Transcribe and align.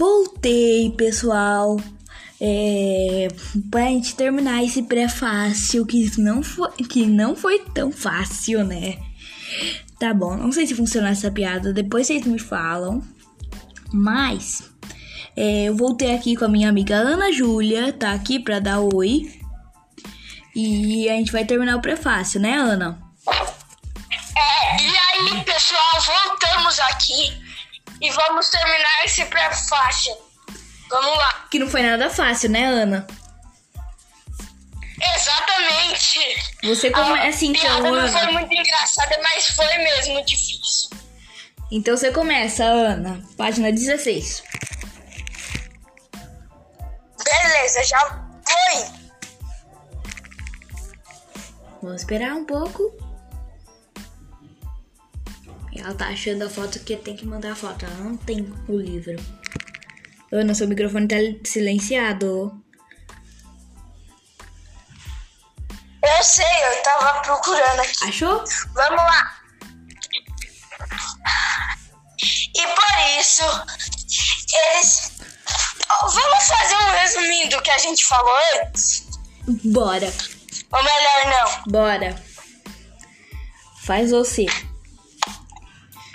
Voltei, 0.00 0.90
pessoal. 0.96 1.76
É, 2.40 3.28
pra 3.70 3.82
gente 3.82 4.16
terminar 4.16 4.64
esse 4.64 4.84
prefácio 4.84 5.84
que 5.84 6.18
não 6.18 6.42
foi, 6.42 6.70
que 6.88 7.04
não 7.04 7.36
foi 7.36 7.58
tão 7.74 7.92
fácil, 7.92 8.64
né? 8.64 8.96
Tá 9.98 10.14
bom, 10.14 10.38
não 10.38 10.50
sei 10.52 10.66
se 10.66 10.74
funciona 10.74 11.10
essa 11.10 11.30
piada, 11.30 11.70
depois 11.70 12.06
vocês 12.06 12.24
me 12.24 12.38
falam. 12.38 13.02
Mas 13.92 14.72
é, 15.36 15.64
eu 15.64 15.76
voltei 15.76 16.14
aqui 16.14 16.34
com 16.34 16.46
a 16.46 16.48
minha 16.48 16.70
amiga 16.70 16.96
Ana 16.96 17.30
Júlia, 17.30 17.92
tá 17.92 18.12
aqui 18.12 18.38
pra 18.38 18.58
dar 18.58 18.80
oi. 18.80 19.30
E 20.56 21.10
a 21.10 21.12
gente 21.12 21.30
vai 21.30 21.44
terminar 21.44 21.76
o 21.76 21.82
prefácio, 21.82 22.40
né, 22.40 22.54
Ana? 22.56 22.98
É, 24.34 24.82
e 24.82 25.34
aí, 25.36 25.44
pessoal, 25.44 26.26
voltamos 26.26 26.80
aqui 26.80 27.49
e 28.00 28.10
vamos 28.10 28.48
terminar 28.48 29.04
esse 29.04 29.24
prefácio. 29.26 30.16
Vamos 30.88 31.16
lá. 31.18 31.46
Que 31.50 31.58
não 31.58 31.68
foi 31.68 31.82
nada 31.82 32.10
fácil, 32.10 32.50
né, 32.50 32.64
Ana? 32.64 33.06
Exatamente. 35.14 36.20
Você 36.64 36.90
começa 36.90 37.44
a 37.44 37.48
então, 37.48 37.60
piada 37.60 37.90
não 37.90 37.98
Ana. 37.98 38.08
foi 38.08 38.32
muito 38.32 38.52
engraçada, 38.52 39.18
mas 39.22 39.46
foi 39.48 39.78
mesmo 39.78 40.24
difícil. 40.24 40.90
Então 41.70 41.96
você 41.96 42.10
começa, 42.10 42.64
Ana. 42.64 43.22
Página 43.36 43.70
16. 43.70 44.42
Beleza, 47.24 47.84
já 47.84 48.00
foi. 48.44 49.00
Vamos 51.82 52.02
esperar 52.02 52.34
um 52.34 52.44
pouco. 52.44 53.09
Ela 55.76 55.94
tá 55.94 56.08
achando 56.08 56.42
a 56.44 56.50
foto 56.50 56.80
que 56.80 56.96
tem 56.96 57.16
que 57.16 57.26
mandar 57.26 57.52
a 57.52 57.54
foto. 57.56 57.84
Ela 57.84 57.94
não 57.96 58.16
tem 58.16 58.52
o 58.68 58.76
livro. 58.76 59.16
Ana, 60.32 60.54
seu 60.54 60.68
microfone 60.68 61.08
tá 61.08 61.16
silenciado. 61.44 62.62
Eu 66.02 66.24
sei, 66.24 66.44
eu 66.44 66.82
tava 66.82 67.20
procurando 67.20 67.80
aqui. 67.80 67.92
Achou? 68.08 68.44
Vamos 68.74 69.02
lá. 69.02 69.36
E 72.54 72.66
por 72.66 73.20
isso, 73.20 73.42
eles. 74.74 75.12
Vamos 76.02 76.44
fazer 76.44 76.74
um 76.76 76.90
resuminho 76.92 77.50
do 77.50 77.62
que 77.62 77.70
a 77.70 77.78
gente 77.78 78.06
falou 78.06 78.32
antes? 78.62 79.06
Bora, 79.64 80.12
Ou 80.72 80.82
melhor, 80.82 81.26
não. 81.26 81.72
bora. 81.72 82.22
Faz 83.84 84.10
você. 84.10 84.46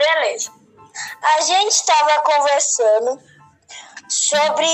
Beleza. 0.05 0.51
A 1.37 1.41
gente 1.41 1.71
estava 1.71 2.21
conversando 2.21 3.19
sobre. 4.07 4.67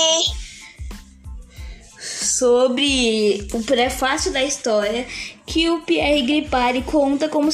Sobre 1.98 3.48
o 3.52 3.62
prefácio 3.62 4.32
da 4.32 4.42
história 4.42 5.06
que 5.46 5.70
o 5.70 5.82
Pierre 5.82 6.22
Gripari 6.22 6.82
conta 6.82 7.28
como 7.28 7.50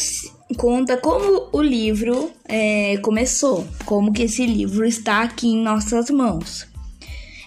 conta 0.57 0.97
como 0.97 1.51
o 1.53 1.61
livro 1.61 2.33
é, 2.47 2.97
começou, 2.98 3.67
como 3.85 4.13
que 4.13 4.23
esse 4.23 4.47
livro 4.47 4.87
está 4.87 5.23
aqui 5.23 5.48
em 5.48 5.63
nossas 5.63 6.09
mãos. 6.09 6.67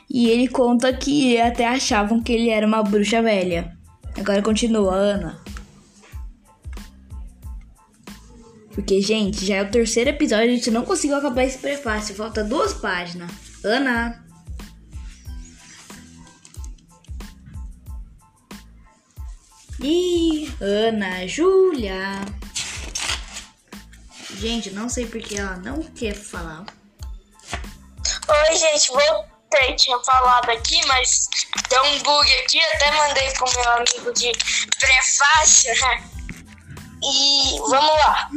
E 0.07 0.29
ele 0.29 0.47
conta 0.47 0.93
que 0.93 1.39
até 1.39 1.65
achavam 1.65 2.21
que 2.21 2.31
ele 2.31 2.49
era 2.49 2.67
uma 2.67 2.83
bruxa 2.83 3.21
velha. 3.21 3.75
Agora 4.17 4.41
continua, 4.41 4.93
Ana. 4.93 5.40
Porque, 8.73 9.01
gente, 9.01 9.45
já 9.45 9.55
é 9.57 9.61
o 9.63 9.71
terceiro 9.71 10.09
episódio, 10.09 10.45
a 10.45 10.55
gente 10.55 10.71
não 10.71 10.85
conseguiu 10.85 11.17
acabar 11.17 11.43
esse 11.43 11.57
prefácio. 11.57 12.15
Falta 12.15 12.43
duas 12.43 12.73
páginas. 12.73 13.31
Ana. 13.63 14.23
Ih, 19.81 20.53
Ana, 20.61 21.27
Júlia. 21.27 22.21
Gente, 24.37 24.71
não 24.71 24.87
sei 24.87 25.05
porque 25.05 25.37
ela 25.37 25.57
não 25.57 25.83
quer 25.83 26.15
falar. 26.15 26.65
Oi, 28.27 28.55
gente, 28.55 28.89
voltei. 28.89 29.75
Tinha 29.75 29.99
falado 29.99 30.49
aqui, 30.49 30.79
mas 30.87 31.27
deu 31.69 31.83
um 31.83 31.99
bug 31.99 32.33
aqui. 32.43 32.59
Até 32.73 32.91
mandei 32.95 33.29
pro 33.31 33.51
meu 33.51 33.71
amigo 33.71 34.13
de 34.13 34.31
prefácio. 34.79 35.73
né? 35.81 36.09
E 37.03 37.59
vamos 37.59 37.93
lá. 37.93 38.29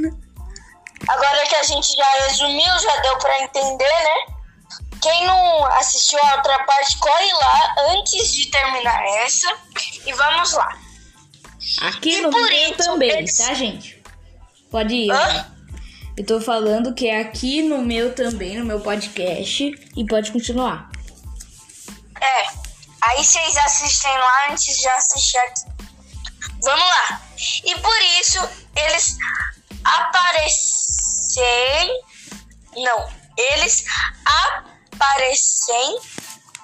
Agora 1.08 1.46
que 1.46 1.54
a 1.54 1.62
gente 1.62 1.92
já 1.96 2.26
resumiu, 2.26 2.78
já 2.80 2.96
deu 2.98 3.18
pra 3.18 3.42
entender, 3.42 3.84
né? 3.84 4.34
Quem 5.02 5.26
não 5.26 5.64
assistiu 5.66 6.18
a 6.22 6.36
outra 6.36 6.64
parte, 6.64 6.96
corre 6.98 7.32
lá 7.34 7.74
antes 7.90 8.32
de 8.32 8.46
terminar 8.46 9.02
essa. 9.24 9.54
E 10.06 10.12
vamos 10.12 10.52
lá. 10.52 10.78
Aqui 11.82 12.14
E 12.18 12.22
no 12.22 12.30
por 12.30 12.48
meu 12.48 12.76
também, 12.76 13.10
eles- 13.10 13.36
tá, 13.36 13.52
gente? 13.54 14.02
Pode 14.70 14.94
ir. 14.94 15.10
Hã? 15.10 15.16
Ana. 15.18 15.54
Eu 16.16 16.24
tô 16.24 16.40
falando 16.40 16.94
que 16.94 17.08
é 17.08 17.20
aqui 17.20 17.62
no 17.62 17.78
meu 17.82 18.14
também, 18.14 18.56
no 18.58 18.64
meu 18.64 18.80
podcast. 18.80 19.64
E 19.96 20.06
pode 20.06 20.30
continuar. 20.30 20.88
É. 22.20 22.46
Aí 23.02 23.22
vocês 23.24 23.56
assistem 23.58 24.12
lá 24.16 24.50
antes 24.50 24.76
de 24.78 24.88
assistir 24.88 25.38
aqui. 25.38 25.62
Vamos 26.62 26.84
lá. 26.88 27.20
E 27.64 27.74
por 27.80 28.02
isso 28.20 28.38
eles 28.76 29.16
aparecem. 31.34 32.00
Não. 32.76 33.08
Eles 33.36 33.84
aparecem. 34.92 35.98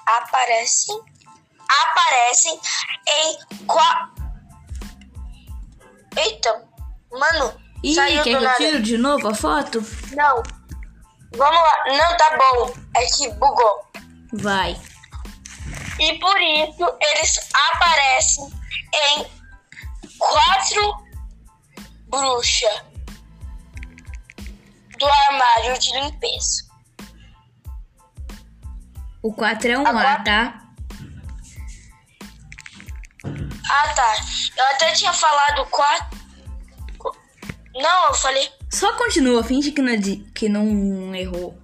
Aparecem. 0.07 1.01
Aparecem 1.81 2.59
em 3.07 3.65
qua... 3.65 4.11
Eita, 6.17 6.67
mano. 7.11 7.61
Ih, 7.81 7.95
saiu 7.95 8.23
quer 8.23 8.23
que 8.23 8.35
eu 8.35 8.41
nada. 8.41 8.57
tiro 8.57 8.81
de 8.81 8.97
novo 8.97 9.29
a 9.29 9.33
foto? 9.33 9.79
Não. 10.11 10.43
Vamos 11.37 11.61
lá. 11.61 11.83
Não, 11.87 12.17
tá 12.17 12.37
bom. 12.37 12.73
É 12.97 13.05
que 13.05 13.29
bugou. 13.31 13.87
Vai. 14.33 14.79
E 15.99 16.19
por 16.19 16.41
isso 16.41 16.97
eles 16.99 17.49
aparecem 17.53 18.49
em 18.93 19.25
quatro 20.17 20.95
bruxas 22.09 22.90
do 25.01 25.07
armário 25.07 25.79
de 25.79 25.91
limpeza. 25.99 26.63
O 29.23 29.33
4 29.33 29.67
é 29.71 29.77
um 29.77 29.85
Agora- 29.85 30.13
A, 30.13 30.23
tá? 30.23 30.61
Ah, 33.69 33.93
tá. 33.95 34.15
Eu 34.57 34.65
até 34.75 34.91
tinha 34.93 35.11
falado 35.13 35.65
quatro. 35.69 36.19
Não, 37.73 38.07
eu 38.07 38.13
falei. 38.13 38.51
Só 38.71 38.95
continua, 38.97 39.43
finge 39.43 39.71
que 39.71 39.81
não, 39.81 39.95
di- 39.97 40.23
que 40.35 40.49
não 40.49 41.15
errou. 41.15 41.57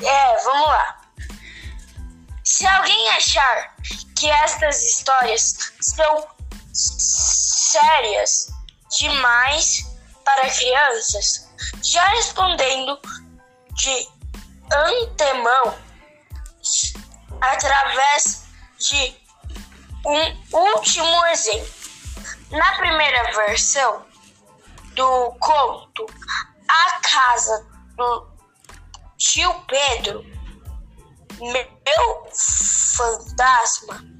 É, 0.00 0.44
vamos 0.44 0.66
lá. 0.68 1.00
Se 2.44 2.66
alguém 2.66 3.08
achar 3.10 3.74
que 4.18 4.28
estas 4.28 4.82
histórias 4.82 5.72
são 5.80 6.26
sérias 6.72 8.48
demais 8.98 9.86
para 10.24 10.50
crianças, 10.50 11.45
já 11.82 12.06
respondendo 12.08 12.98
de 13.72 14.08
antemão 14.72 15.74
através 17.40 18.46
de 18.78 19.16
um 20.04 20.56
último 20.56 21.26
exemplo. 21.26 21.76
Na 22.50 22.76
primeira 22.76 23.32
versão 23.32 24.04
do 24.94 25.32
conto 25.40 26.06
A 26.68 27.00
Casa 27.00 27.66
do 27.96 28.28
Tio 29.18 29.52
Pedro, 29.66 30.24
meu 31.40 32.30
fantasma 32.96 34.16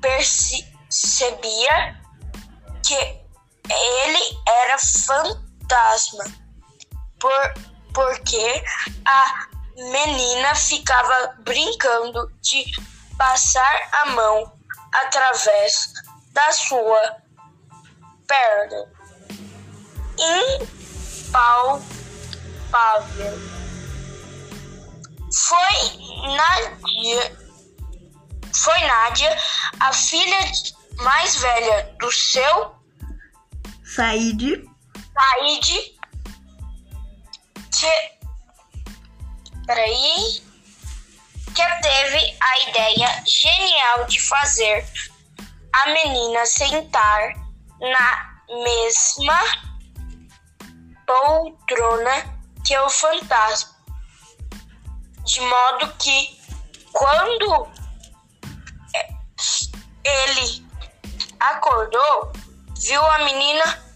percebia 0.00 2.00
que 2.84 2.94
ele 2.94 4.38
era 4.64 4.78
fantasma, 4.78 5.47
por, 7.18 7.54
porque 7.94 8.62
a 9.04 9.48
menina 9.76 10.54
ficava 10.54 11.36
brincando 11.40 12.32
de 12.40 12.64
passar 13.16 13.90
a 14.02 14.06
mão 14.10 14.52
através 15.04 15.92
da 16.32 16.52
sua 16.52 17.16
perna. 18.26 18.86
Impalpável. 21.26 21.88
Foi 25.30 25.76
Nádia, 26.34 27.36
foi 28.54 28.80
Nádia, 28.80 29.36
a 29.78 29.92
filha 29.92 30.38
mais 30.96 31.36
velha 31.36 31.94
do 32.00 32.10
seu 32.10 32.78
Saíde. 33.84 34.68
Said, 35.18 35.62
que... 37.70 38.18
Peraí. 39.66 40.42
que 41.54 41.82
teve 41.82 42.36
a 42.40 42.70
ideia 42.70 43.24
genial 43.26 44.04
de 44.06 44.20
fazer 44.20 44.86
a 45.72 45.90
menina 45.90 46.46
sentar 46.46 47.34
na 47.80 48.42
mesma 48.62 49.40
poltrona 51.06 52.40
que 52.64 52.78
o 52.78 52.88
fantasma, 52.90 53.76
de 55.24 55.40
modo 55.40 55.94
que 55.98 56.38
quando 56.92 57.68
ele 60.04 60.66
acordou, 61.40 62.32
viu 62.80 63.04
a 63.04 63.18
menina 63.24 63.87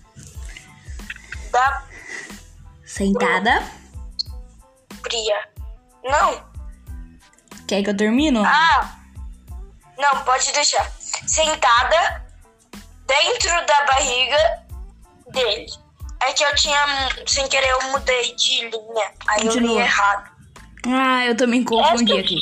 da 1.52 1.82
Sentada. 2.84 3.62
Priya. 5.02 5.48
Não. 6.04 6.44
Quer 7.68 7.82
que 7.82 7.90
eu 7.90 7.96
termino? 7.96 8.42
Ah. 8.44 8.98
Não, 9.96 10.24
pode 10.24 10.50
deixar. 10.52 10.90
Sentada 11.26 12.26
dentro 13.06 13.50
da 13.66 13.86
barriga 13.86 14.64
dele. 15.28 15.66
É 16.20 16.32
que 16.32 16.44
eu 16.44 16.54
tinha, 16.54 16.78
sem 17.26 17.48
querer, 17.48 17.68
eu 17.70 17.82
mudei 17.90 18.34
de 18.36 18.68
linha. 18.68 19.12
Aí 19.28 19.40
eu 19.40 19.52
li 19.54 19.58
Continua. 19.60 19.80
errado. 19.80 20.30
Ah, 20.86 21.24
eu 21.26 21.36
também 21.36 21.64
confundi 21.64 22.12
Essa- 22.12 22.20
aqui. 22.20 22.38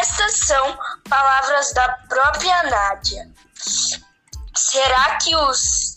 Estas 0.00 0.34
são 0.34 0.78
palavras 1.08 1.72
da 1.72 1.88
própria 2.08 2.62
Nádia. 2.64 3.30
Será 4.54 5.16
que 5.16 5.34
os 5.34 5.96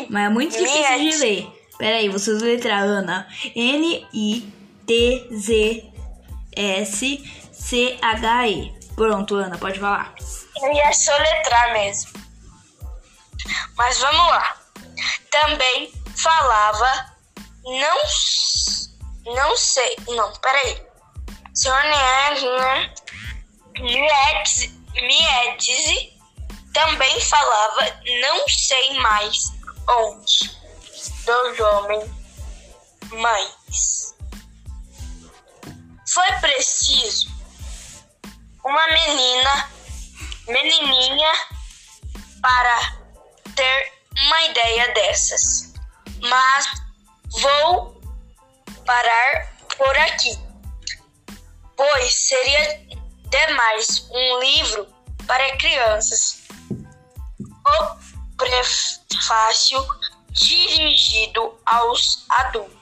Mas 0.10 0.26
é 0.26 0.30
muito 0.30 0.58
difícil 0.58 0.98
de 0.98 1.04
Nietzsche. 1.04 1.20
ler. 1.20 1.48
Pera 1.78 1.98
aí, 1.98 2.10
vocês 2.10 2.42
letrar, 2.42 2.84
Ana. 2.84 3.28
N-I-T-Z-S-C-H-E. 3.56 4.48
Pronto, 8.96 9.36
Ana, 9.36 9.58
pode 9.60 9.80
falar. 9.80 10.16
Eu 10.60 10.74
ia 10.74 10.92
soletrar 10.92 11.74
mesmo. 11.74 12.27
Mas 13.76 14.00
vamos 14.00 14.28
lá. 14.28 14.58
Também 15.32 15.94
falava. 16.16 17.16
Não. 17.64 19.34
Não 19.36 19.58
sei. 19.58 19.96
Não, 20.08 20.32
peraí. 20.34 20.82
Senhor. 21.54 21.84
Nietzsche. 23.80 24.68
Nietzsche 24.94 26.18
também 26.74 27.20
falava. 27.22 28.00
Não 28.22 28.48
sei 28.48 29.00
mais 29.00 29.52
onde. 29.90 30.58
Dos 31.26 31.60
homens. 31.60 32.12
Mães. 33.12 34.16
Foi 36.08 36.32
preciso 36.42 37.28
uma 38.64 38.88
menina 38.88 39.70
menininha 40.48 41.32
para 42.42 42.98
ter 43.58 43.92
uma 44.26 44.42
ideia 44.44 44.94
dessas. 44.94 45.74
Mas 46.22 46.66
vou 47.42 48.02
parar 48.86 49.52
por 49.78 49.98
aqui, 49.98 50.40
pois 51.76 52.14
seria 52.14 52.88
demais 53.30 54.08
um 54.10 54.40
livro 54.40 54.88
para 55.28 55.58
crianças. 55.58 56.44
O 56.70 58.36
prefácio 58.38 59.86
dirigido 60.32 61.60
aos 61.66 62.26
adultos 62.30 62.78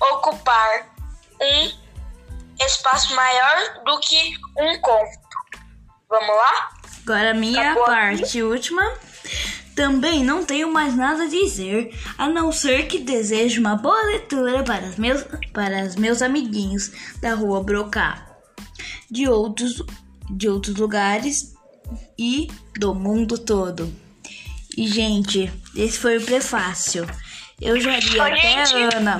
ocupar 0.00 0.94
um 1.40 1.72
espaço 2.64 3.14
maior 3.14 3.84
do 3.84 3.98
que 4.00 4.34
um 4.56 4.80
conto. 4.80 5.26
Vamos 6.08 6.28
lá? 6.28 6.70
Agora 7.02 7.34
minha 7.34 7.72
Acabou 7.72 7.86
parte 7.86 8.42
última. 8.42 8.82
Também 9.74 10.24
não 10.24 10.44
tenho 10.44 10.72
mais 10.72 10.96
nada 10.96 11.24
a 11.24 11.28
dizer, 11.28 11.94
a 12.16 12.28
não 12.28 12.50
ser 12.50 12.86
que 12.86 12.98
desejo 12.98 13.60
uma 13.60 13.76
boa 13.76 14.02
leitura 14.06 14.62
para 14.62 14.86
os 14.86 14.96
meus, 14.96 15.22
para 15.52 15.84
os 15.84 15.96
meus 15.96 16.22
amiguinhos 16.22 16.90
da 17.20 17.34
rua 17.34 17.62
Brocá, 17.62 18.26
de 19.10 19.28
outros, 19.28 19.82
de 20.30 20.48
outros 20.48 20.76
lugares 20.76 21.54
e 22.18 22.48
do 22.78 22.94
mundo 22.94 23.36
todo. 23.36 23.92
E, 24.76 24.88
gente, 24.88 25.50
esse 25.74 25.98
foi 25.98 26.18
o 26.18 26.22
prefácio. 26.22 27.06
Eu 27.60 27.80
já 27.80 27.98
li 27.98 28.20
Oi, 28.20 28.32
até, 28.32 28.66
gente. 28.66 28.96
Ana, 28.96 29.18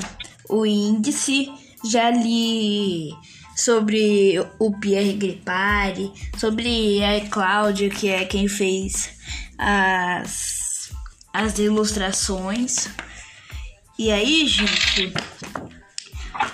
o 0.48 0.66
índice, 0.66 1.50
já 1.84 2.10
li 2.10 3.10
sobre 3.56 4.38
o 4.58 4.78
Pierre 4.78 5.14
Gripari, 5.14 6.12
sobre 6.36 7.02
a 7.02 7.26
Cláudia, 7.28 7.88
que 7.88 8.08
é 8.08 8.24
quem 8.24 8.48
fez 8.48 9.16
as, 9.58 10.90
as 11.32 11.58
ilustrações. 11.58 12.88
E 13.98 14.10
aí, 14.12 14.46
gente, 14.46 15.12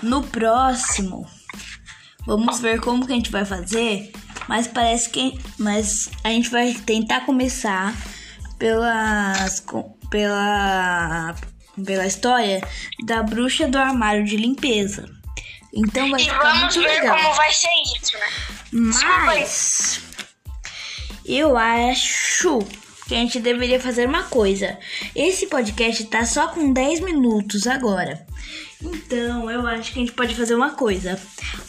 no 0.03 0.23
próximo, 0.23 1.29
vamos 2.27 2.61
ver 2.61 2.81
como 2.81 3.07
que 3.07 3.13
a 3.13 3.17
gente 3.17 3.31
vai 3.33 3.45
fazer, 3.45 4.13
mas 4.49 4.67
parece 4.69 5.11
que 5.11 5.39
mas 5.59 6.09
a 6.23 6.29
gente 6.29 6.49
vai 6.51 6.73
tentar 6.75 7.23
começar 7.23 7.95
pelas 8.59 9.65
pela 10.11 11.35
pela 11.85 12.07
história 12.07 12.61
da 13.07 13.23
bruxa 13.23 13.67
do 13.67 13.79
armário 13.79 14.25
de 14.25 14.37
limpeza. 14.37 15.09
Então 15.75 16.11
vai 16.11 16.21
E 16.21 16.25
ficar 16.25 16.39
vamos 16.43 16.61
muito 16.77 16.81
ver 16.81 17.01
legal. 17.01 17.17
como 17.17 17.35
vai 17.35 17.53
ser 17.53 17.69
isso, 17.97 18.17
né? 18.19 18.29
Mas 18.73 20.01
eu 21.25 21.57
acho 21.57 22.59
que 23.13 23.17
a 23.17 23.21
gente 23.21 23.41
deveria 23.41 23.79
fazer 23.79 24.09
uma 24.09 24.23
coisa. 24.23 24.79
Esse 25.15 25.47
podcast 25.47 26.03
tá 26.07 26.25
só 26.25 26.49
com 26.49 26.73
10 26.73 27.01
minutos 27.01 27.67
agora. 27.67 28.27
Então, 28.81 29.51
eu 29.51 29.67
acho 29.67 29.93
que 29.93 29.99
a 29.99 30.03
gente 30.03 30.13
pode 30.13 30.35
fazer 30.35 30.55
uma 30.55 30.71
coisa. 30.71 31.21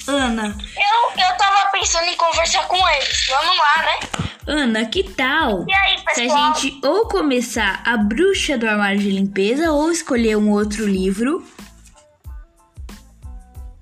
Ana. 0.08 0.58
Eu, 0.78 1.22
eu 1.22 1.38
tava 1.38 1.70
pensando 1.72 2.06
em 2.06 2.16
conversar 2.16 2.66
com 2.70 2.88
eles. 2.88 3.28
Vamos 3.28 3.58
lá, 3.58 3.84
né? 3.84 4.00
Ana, 4.48 4.86
que 4.86 5.04
tal? 5.04 5.66
E 5.68 5.74
aí, 5.74 5.98
Se 5.98 6.22
a 6.22 6.24
pessoal? 6.24 6.56
gente 6.56 6.88
ou 6.88 7.10
começar 7.10 7.84
a 7.86 7.98
bruxa 7.98 8.58
do 8.58 8.66
armário 8.66 9.00
de 9.00 9.10
limpeza 9.10 9.70
ou 9.70 9.92
escolher 9.92 10.38
um 10.38 10.50
outro 10.50 10.88
livro. 10.88 11.46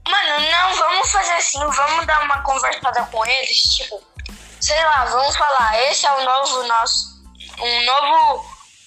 Mano, 0.07 0.49
não, 0.51 0.75
vamos 0.77 1.11
fazer 1.11 1.33
assim, 1.33 1.59
vamos 1.59 2.07
dar 2.07 2.23
uma 2.23 2.41
conversada 2.41 3.03
com 3.03 3.23
eles, 3.23 3.57
tipo, 3.75 4.01
sei 4.59 4.83
lá, 4.83 5.05
vamos 5.05 5.35
falar, 5.35 5.79
esse 5.91 6.05
é 6.05 6.11
o 6.11 6.25
novo 6.25 6.67
nosso, 6.67 7.10
um 7.59 7.85
novo, 7.85 8.45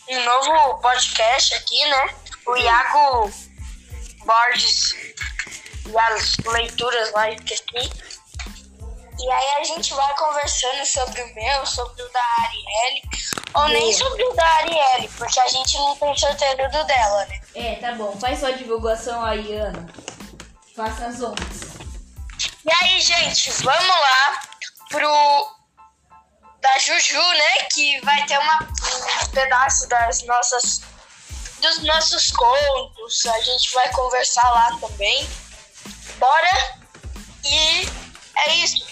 um 0.08 0.24
novo 0.24 0.80
podcast 0.80 1.54
aqui, 1.54 1.84
né? 1.86 2.14
O 2.46 2.56
Iago 2.56 3.30
Borges 4.24 4.94
e 5.86 5.98
as 5.98 6.36
leituras 6.46 7.12
lá, 7.12 7.30
esqueci. 7.30 7.90
E 9.18 9.30
aí 9.30 9.60
a 9.60 9.64
gente 9.64 9.94
vai 9.94 10.14
conversando 10.16 10.84
sobre 10.84 11.22
o 11.22 11.34
meu, 11.34 11.66
sobre 11.66 12.02
o 12.02 12.08
da 12.12 12.20
Arielle, 12.40 13.02
ou 13.54 13.68
nem 13.68 13.92
sobre 13.92 14.24
o 14.24 14.32
da 14.34 14.46
Arielle, 14.56 15.08
porque 15.16 15.40
a 15.40 15.48
gente 15.48 15.78
não 15.78 15.96
tem 15.96 16.16
certeza 16.16 16.68
do 16.68 16.84
dela, 16.84 17.26
né? 17.26 17.40
É, 17.54 17.74
tá 17.76 17.92
bom. 17.92 18.18
Faz 18.18 18.40
sua 18.40 18.52
divulgação 18.52 19.24
aí, 19.24 19.54
Ana. 19.56 19.88
Faça 20.74 21.06
as 21.06 21.22
ondas. 21.22 21.74
E 22.64 22.84
aí, 22.84 23.00
gente, 23.00 23.50
vamos 23.62 23.86
lá 23.86 24.40
pro 24.90 25.53
da 26.64 26.78
Juju, 26.78 27.20
né? 27.20 27.66
Que 27.70 28.00
vai 28.00 28.24
ter 28.26 28.38
uma, 28.38 28.58
um 28.62 29.26
pedaço 29.28 29.86
das 29.86 30.22
nossas 30.22 30.80
dos 31.60 31.78
nossos 31.84 32.30
contos. 32.32 33.26
A 33.26 33.40
gente 33.42 33.72
vai 33.74 33.92
conversar 33.92 34.48
lá 34.50 34.78
também. 34.80 35.28
Bora? 36.18 36.82
E 37.44 37.88
é 38.46 38.56
isso. 38.56 38.82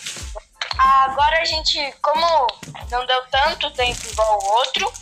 Agora 0.79 1.41
a 1.41 1.45
gente, 1.45 1.95
como 2.03 2.47
não 2.91 3.07
deu 3.07 3.27
tanto 3.31 3.71
tempo 3.71 4.07
igual 4.07 4.39
o 4.39 4.53
outro, 4.59 4.93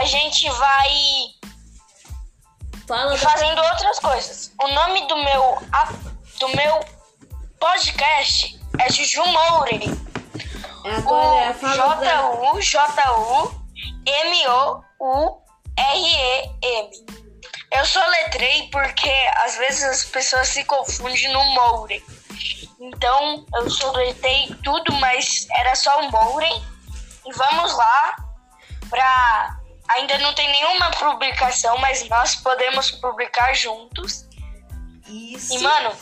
a 0.00 0.04
gente 0.04 0.50
vai 0.50 0.90
Fala 2.88 3.16
fazendo 3.18 3.62
outras 3.62 3.98
coisas. 3.98 4.52
O 4.60 4.68
nome 4.68 5.06
do 5.06 5.16
meu 5.16 5.62
do 6.40 6.48
meu 6.56 6.80
podcast 7.60 8.58
é 8.80 8.90
Juju 8.90 9.24
Mourey. 9.26 10.07
Agora 10.96 11.54
fala 11.54 11.94
da... 11.96 12.30
O 12.30 12.60
J-U-J-U-M-O-U-R-E-M. 12.60 13.58
Eu 17.70 17.84
soletrei 17.84 18.68
porque 18.70 19.12
às 19.44 19.56
vezes 19.58 19.84
as 19.84 20.04
pessoas 20.04 20.48
se 20.48 20.64
confundem 20.64 21.30
no 21.32 21.44
Mourey. 21.44 22.02
Então 22.80 23.44
eu 23.54 23.70
soletrei 23.70 24.48
tudo, 24.64 24.92
mas 24.94 25.46
era 25.50 25.74
só 25.74 26.00
o 26.00 26.10
Mourey. 26.10 26.62
E 27.26 27.32
vamos 27.32 27.76
lá 27.76 28.16
pra. 28.88 29.58
Ainda 29.90 30.18
não 30.18 30.34
tem 30.34 30.48
nenhuma 30.50 30.90
publicação, 30.92 31.78
mas 31.78 32.08
nós 32.08 32.34
podemos 32.36 32.90
publicar 32.90 33.54
juntos. 33.54 34.26
Isso. 35.06 35.54
E, 35.54 35.62
mano, 35.62 35.96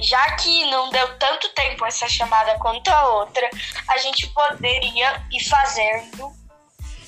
já 0.00 0.32
que 0.36 0.64
não 0.70 0.90
deu 0.90 1.18
tanto 1.18 1.48
tempo 1.50 1.84
essa 1.86 2.08
chamada 2.08 2.58
quanto 2.58 2.88
a 2.88 3.08
outra, 3.20 3.48
a 3.88 3.98
gente 3.98 4.26
poderia 4.28 5.22
ir 5.32 5.44
fazendo 5.48 6.32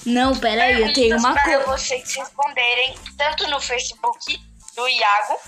Não, 0.04 0.34
peraí, 0.36 0.80
eu 0.82 0.92
tenho 0.92 1.16
uma 1.18 1.32
para 1.34 1.44
coisa. 1.44 1.64
vocês 1.66 2.14
responderem, 2.14 2.94
tanto 3.16 3.48
no 3.48 3.60
Facebook 3.60 4.40
do 4.74 4.88
Iago, 4.88 5.40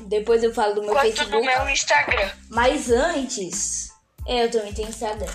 Depois 0.00 0.42
eu 0.42 0.52
falo 0.54 0.74
do 0.74 0.82
meu 0.82 0.92
quanto 0.92 1.04
Facebook. 1.16 1.30
do 1.30 1.42
meu 1.42 1.68
Instagram. 1.68 2.30
Mas 2.48 2.90
antes, 2.90 3.90
é, 4.26 4.44
eu 4.44 4.50
também 4.50 4.72
tenho 4.72 4.88
Instagram. 4.88 5.32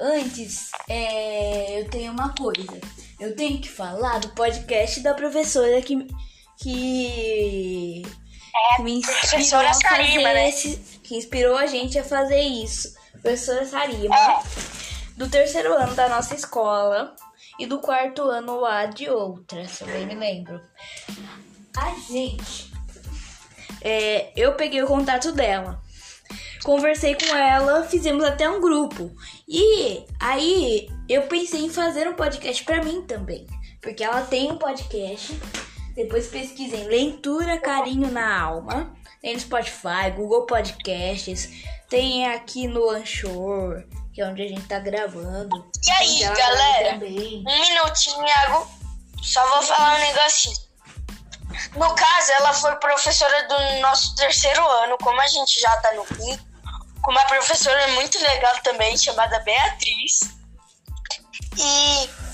Antes, 0.00 0.70
é, 0.88 1.80
eu 1.80 1.90
tenho 1.90 2.12
uma 2.12 2.34
coisa. 2.34 2.80
Eu 3.20 3.34
tenho 3.36 3.60
que 3.60 3.68
falar 3.68 4.18
do 4.20 4.28
podcast 4.30 5.00
da 5.00 5.12
professora 5.12 5.82
que 5.82 6.06
que, 6.60 8.02
que 8.76 8.82
me 8.82 8.92
inspirou 8.98 9.60
a 9.60 9.64
fazer 9.68 9.88
Sarima, 9.88 10.32
né? 10.32 10.48
esse, 10.48 10.76
que 11.02 11.16
inspirou 11.16 11.56
a 11.56 11.66
gente 11.66 11.98
a 11.98 12.04
fazer 12.04 12.40
isso. 12.40 12.94
Professora 13.22 13.64
Sarima, 13.64 14.14
É. 14.14 14.40
do 15.16 15.28
terceiro 15.28 15.74
ano 15.74 15.94
da 15.94 16.08
nossa 16.08 16.34
escola 16.34 17.14
e 17.58 17.66
do 17.66 17.80
quarto 17.80 18.22
ano 18.22 18.60
lá 18.60 18.86
de 18.86 19.08
outra, 19.08 19.66
se 19.66 19.82
eu 19.82 19.88
bem 19.88 20.06
me 20.06 20.14
lembro. 20.14 20.60
A 21.76 21.94
gente, 22.10 22.72
é, 23.82 24.32
eu 24.36 24.54
peguei 24.54 24.82
o 24.82 24.86
contato 24.86 25.32
dela 25.32 25.80
conversei 26.68 27.14
com 27.14 27.34
ela, 27.34 27.84
fizemos 27.84 28.22
até 28.24 28.48
um 28.48 28.60
grupo. 28.60 29.10
E 29.48 30.04
aí 30.20 30.88
eu 31.08 31.22
pensei 31.22 31.64
em 31.64 31.70
fazer 31.70 32.06
um 32.06 32.14
podcast 32.14 32.62
pra 32.64 32.82
mim 32.82 33.02
também, 33.02 33.46
porque 33.80 34.04
ela 34.04 34.22
tem 34.22 34.50
um 34.52 34.58
podcast. 34.58 35.38
Depois 35.98 36.28
pesquisem 36.28 36.84
Leitura 36.84 37.58
Carinho 37.58 38.08
na 38.08 38.40
Alma. 38.40 38.94
Tem 39.20 39.34
no 39.34 39.40
Spotify, 39.40 40.12
Google 40.14 40.46
Podcasts, 40.46 41.48
tem 41.90 42.24
aqui 42.28 42.68
no 42.68 42.88
Anchor, 42.88 43.82
que 44.14 44.22
é 44.22 44.28
onde 44.28 44.42
a 44.42 44.46
gente 44.46 44.64
tá 44.68 44.78
gravando. 44.78 45.68
E 45.84 45.90
aí, 45.90 46.20
galera? 46.20 46.90
Também. 46.92 47.44
Um 47.44 47.60
minutinho, 47.60 48.24
Iago. 48.24 48.70
Só 49.20 49.44
vou 49.48 49.60
falar 49.62 49.96
um 49.96 49.98
negocinho. 49.98 50.56
No 51.74 51.92
caso, 51.96 52.32
ela 52.38 52.52
foi 52.52 52.76
professora 52.76 53.48
do 53.48 53.80
nosso 53.80 54.14
terceiro 54.14 54.64
ano, 54.84 54.96
como 54.98 55.20
a 55.20 55.26
gente 55.26 55.60
já 55.60 55.76
tá 55.78 55.94
no 55.94 56.04
quinto. 56.06 56.46
Com 57.02 57.10
uma 57.10 57.24
professora 57.24 57.88
muito 57.94 58.22
legal 58.22 58.54
também, 58.62 58.96
chamada 58.96 59.40
Beatriz. 59.40 60.20
E 61.56 62.27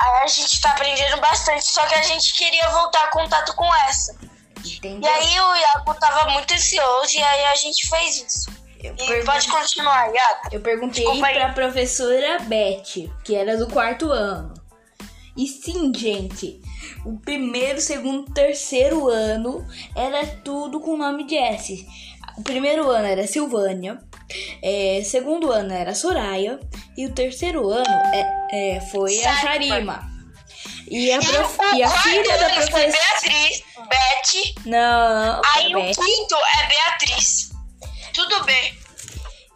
aí 0.00 0.22
a 0.22 0.26
gente 0.26 0.60
tá 0.60 0.70
aprendendo 0.70 1.20
bastante, 1.20 1.66
só 1.66 1.84
que 1.86 1.94
a 1.94 2.02
gente 2.02 2.34
queria 2.34 2.68
voltar 2.70 3.02
a 3.04 3.08
contato 3.08 3.54
com 3.54 3.72
essa. 3.74 4.16
E 4.64 4.76
Entendeu? 4.76 5.10
aí 5.10 5.40
o 5.40 5.56
Iago 5.56 5.94
tava 5.94 6.30
muito 6.30 6.52
ansioso 6.52 7.12
e 7.14 7.22
aí 7.22 7.44
a 7.46 7.54
gente 7.54 7.88
fez 7.88 8.16
isso. 8.26 8.50
Eu 8.82 8.94
E 8.96 9.24
pode 9.24 9.46
continuar, 9.48 10.12
Iago. 10.12 10.40
Eu 10.52 10.60
perguntei 10.60 11.02
Desculpa 11.04 11.26
aí. 11.26 11.34
pra 11.34 11.52
professora 11.52 12.38
Beth, 12.40 13.10
que 13.24 13.34
era 13.34 13.56
do 13.58 13.68
quarto 13.68 14.10
ano. 14.10 14.54
E 15.36 15.46
sim, 15.46 15.92
gente, 15.94 16.60
o 17.04 17.18
primeiro, 17.18 17.80
segundo, 17.80 18.32
terceiro 18.32 19.08
ano 19.08 19.66
era 19.94 20.26
tudo 20.26 20.80
com 20.80 20.92
o 20.92 20.96
nome 20.96 21.24
de 21.26 21.36
S. 21.36 21.86
O 22.36 22.42
primeiro 22.42 22.90
ano 22.90 23.06
era 23.06 23.26
Silvânia, 23.26 23.98
é, 24.62 25.02
segundo 25.04 25.50
ano 25.52 25.72
era 25.72 25.94
Soraya 25.94 26.58
e 26.96 27.06
o 27.06 27.12
terceiro 27.12 27.68
ano 27.70 27.84
é, 28.12 28.76
é, 28.76 28.80
foi 28.80 29.22
a 29.24 29.36
Sarima. 29.40 29.74
Sarima. 29.74 30.10
E 30.88 31.12
a, 31.12 31.18
prof- 31.20 31.58
e 31.76 31.82
a 31.82 31.90
filha 31.90 32.38
da 32.38 32.50
professora. 32.50 32.90
Beatriz, 32.90 33.62
Beth. 33.76 34.54
Não, 34.66 35.40
Aí 35.54 35.74
o 35.74 35.80
quinto 35.84 36.34
é 36.34 36.66
Beatriz. 36.68 37.50
Tudo 38.12 38.44
bem. 38.44 38.74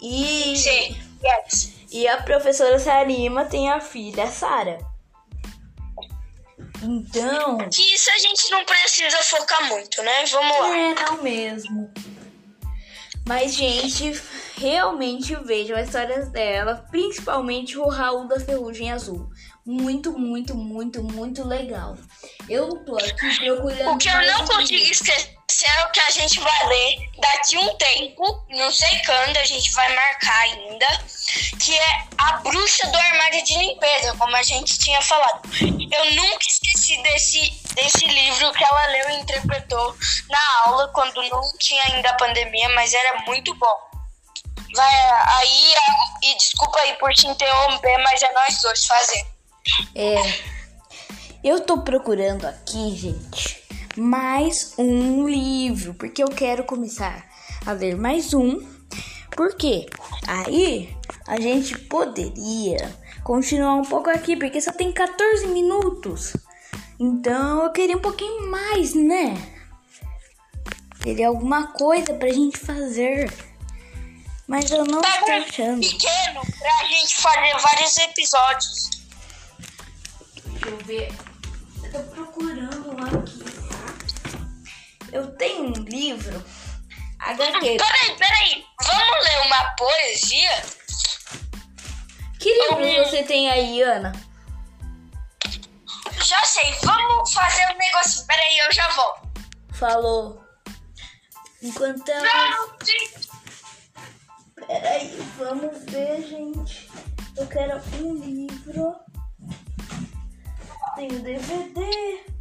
E, 0.00 0.56
Sim. 0.56 0.96
Yes. 1.24 1.72
e 1.90 2.06
a 2.06 2.22
professora 2.22 2.78
Sarima 2.78 3.44
tem 3.46 3.68
a 3.70 3.80
filha 3.80 4.26
Sara. 4.28 4.78
Então, 6.82 7.58
Que 7.70 7.94
isso 7.94 8.10
a 8.10 8.18
gente 8.18 8.50
não 8.50 8.64
precisa 8.64 9.16
focar 9.22 9.64
muito, 9.68 10.02
né? 10.02 10.24
Vamos 10.26 10.58
lá. 10.58 10.76
É, 10.78 10.94
não 10.94 11.22
mesmo. 11.22 11.90
Mas, 13.26 13.54
gente, 13.54 14.20
realmente 14.56 15.34
vejam 15.36 15.76
as 15.76 15.86
histórias 15.86 16.28
dela, 16.28 16.86
principalmente 16.90 17.78
o 17.78 17.88
Raul 17.88 18.28
da 18.28 18.38
Ferrugem 18.38 18.92
Azul. 18.92 19.30
Muito, 19.64 20.18
muito, 20.18 20.54
muito, 20.54 21.02
muito 21.02 21.46
legal. 21.46 21.96
Eu 22.48 22.84
tô 22.84 22.96
aqui 22.96 23.38
procurando. 23.38 23.94
O 23.94 23.98
que 23.98 24.08
eu 24.08 24.26
não 24.26 24.46
consigo 24.46 24.84
livro. 24.84 25.33
Esquecer 25.48 25.70
é 25.70 25.84
o 25.84 25.90
que 25.90 26.00
a 26.00 26.10
gente 26.10 26.40
vai 26.40 26.66
ler 26.66 27.10
daqui 27.18 27.58
um 27.58 27.76
tempo, 27.76 28.44
não 28.50 28.70
sei 28.72 29.00
quando, 29.04 29.36
a 29.36 29.44
gente 29.44 29.70
vai 29.72 29.94
marcar 29.94 30.40
ainda, 30.40 30.86
que 31.60 31.76
é 31.76 32.04
A 32.18 32.32
Bruxa 32.38 32.86
do 32.88 32.96
Armário 32.96 33.44
de 33.44 33.56
Limpeza, 33.58 34.16
como 34.16 34.34
a 34.36 34.42
gente 34.42 34.78
tinha 34.78 35.00
falado. 35.02 35.42
Eu 35.60 36.14
nunca 36.14 36.46
esqueci 36.46 37.02
desse, 37.02 37.50
desse 37.74 38.06
livro 38.06 38.52
que 38.52 38.64
ela 38.64 38.86
leu 38.86 39.10
e 39.10 39.20
interpretou 39.20 39.96
na 40.28 40.62
aula, 40.66 40.88
quando 40.88 41.22
não 41.28 41.42
tinha 41.58 41.82
ainda 41.84 42.10
a 42.10 42.16
pandemia, 42.16 42.68
mas 42.70 42.92
era 42.92 43.20
muito 43.26 43.54
bom. 43.54 43.94
Vai 44.74 45.10
aí, 45.38 45.74
e 46.22 46.36
desculpa 46.36 46.80
aí 46.80 46.94
por 46.94 47.12
te 47.14 47.26
interromper, 47.28 47.98
mas 47.98 48.22
é 48.22 48.32
nós 48.32 48.60
dois 48.60 48.84
fazendo. 48.86 49.28
É. 49.94 50.54
Eu 51.44 51.60
tô 51.60 51.78
procurando 51.78 52.46
aqui, 52.46 52.96
gente, 52.96 53.63
mais 53.96 54.74
um 54.78 55.28
livro, 55.28 55.94
porque 55.94 56.22
eu 56.22 56.28
quero 56.28 56.64
começar 56.64 57.24
a 57.64 57.72
ler 57.72 57.96
mais 57.96 58.34
um. 58.34 58.60
Porque 59.30 59.86
aí 60.26 60.96
a 61.26 61.40
gente 61.40 61.76
poderia 61.78 62.94
continuar 63.22 63.74
um 63.74 63.84
pouco 63.84 64.10
aqui, 64.10 64.36
porque 64.36 64.60
só 64.60 64.72
tem 64.72 64.92
14 64.92 65.46
minutos. 65.48 66.36
Então 66.98 67.62
eu 67.64 67.70
queria 67.72 67.96
um 67.96 68.00
pouquinho 68.00 68.50
mais, 68.50 68.94
né? 68.94 69.34
Teria 71.00 71.28
alguma 71.28 71.68
coisa 71.68 72.14
pra 72.14 72.28
gente 72.30 72.58
fazer. 72.58 73.32
Mas 74.46 74.70
eu 74.70 74.84
não 74.84 75.00
Pega 75.00 75.18
estou 75.18 75.34
um 75.34 75.42
achando. 75.42 75.80
pequeno 75.80 76.40
pra 76.58 76.86
gente 76.88 77.16
fazer 77.16 77.58
vários 77.60 77.98
episódios. 77.98 78.90
Deixa 80.46 80.68
eu 80.68 80.76
ver. 80.78 81.12
Eu 81.82 82.04
tô 82.08 82.23
Eu 85.14 85.30
tenho 85.36 85.68
um 85.68 85.84
livro. 85.84 86.44
HQ. 87.20 87.60
Peraí, 87.60 88.16
peraí. 88.18 88.66
Vamos 88.82 89.24
ler 89.24 89.46
uma 89.46 89.64
poesia? 89.76 90.64
Que 92.40 92.52
livro 92.52 93.08
você 93.08 93.22
tem 93.22 93.48
aí, 93.48 93.80
Ana? 93.80 94.12
Já 96.20 96.42
sei, 96.42 96.74
vamos 96.82 97.32
fazer 97.32 97.64
um 97.72 97.78
negocinho. 97.78 98.26
Peraí, 98.26 98.58
eu 98.58 98.72
já 98.72 98.88
volto. 98.88 99.28
Falou. 99.74 100.44
Enquanto 101.62 102.08
ela. 102.08 102.50
Não, 102.50 102.76
gente. 102.84 103.28
Peraí, 104.66 105.16
vamos 105.38 105.84
ver, 105.84 106.22
gente. 106.22 106.90
Eu 107.36 107.46
quero 107.46 107.80
um 108.02 108.14
livro. 108.14 108.96
Tenho 110.96 111.22
DVD. 111.22 112.33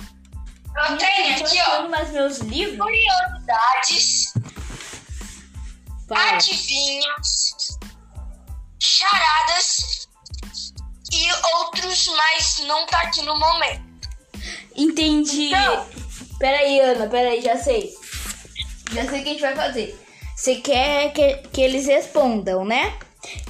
Eu 0.75 0.98
tenho 0.98 1.36
aqui, 1.36 1.62
ó. 1.68 1.88
mais 1.88 2.10
meus 2.12 2.39
livros. 2.39 2.77
Curiosidades, 2.77 4.34
Fala. 6.08 6.32
adivinhas, 6.32 7.77
charadas 8.80 10.08
e 11.12 11.32
outros, 11.58 12.08
mas 12.08 12.60
não 12.65 12.86
tá 12.88 13.01
aqui 13.01 13.22
no 13.22 13.38
momento. 13.38 14.10
Entendi. 14.75 15.48
Então. 15.48 15.88
Peraí, 16.39 16.80
Ana, 16.80 17.08
peraí, 17.08 17.42
já 17.42 17.58
sei. 17.58 17.94
Já 18.92 19.08
sei 19.08 19.22
o 19.22 19.24
que 19.24 19.30
a 19.30 19.34
gente 19.34 19.42
vai 19.42 19.56
fazer. 19.56 20.00
Você 20.36 20.56
quer 20.56 21.13
que, 21.13 21.36
que 21.50 21.62
eles 21.62 21.86
respondam, 21.86 22.65
né? 22.65 22.98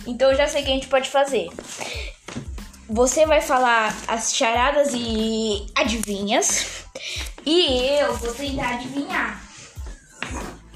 Então 0.05 0.31
eu 0.31 0.37
já 0.37 0.47
sei 0.47 0.61
o 0.61 0.65
que 0.65 0.71
a 0.71 0.73
gente 0.75 0.87
pode 0.87 1.09
fazer. 1.09 1.49
Você 2.89 3.25
vai 3.25 3.41
falar 3.41 3.95
as 4.07 4.35
charadas 4.35 4.91
e 4.93 5.65
adivinhas. 5.75 6.83
E 7.45 7.87
eu 7.99 8.15
vou 8.17 8.33
tentar 8.33 8.75
adivinhar. 8.75 9.41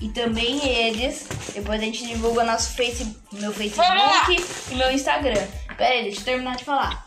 E 0.01 0.09
também 0.09 0.65
eles. 0.67 1.27
Depois 1.53 1.81
a 1.81 1.83
gente 1.83 2.05
divulga 2.05 2.43
nosso 2.43 2.75
face, 2.75 3.15
meu 3.31 3.51
Facebook 3.53 4.45
e 4.71 4.75
meu 4.75 4.91
Instagram. 4.91 5.45
Pera 5.77 5.93
aí, 5.93 6.03
deixa 6.03 6.21
eu 6.21 6.25
terminar 6.25 6.55
de 6.55 6.63
falar. 6.63 7.05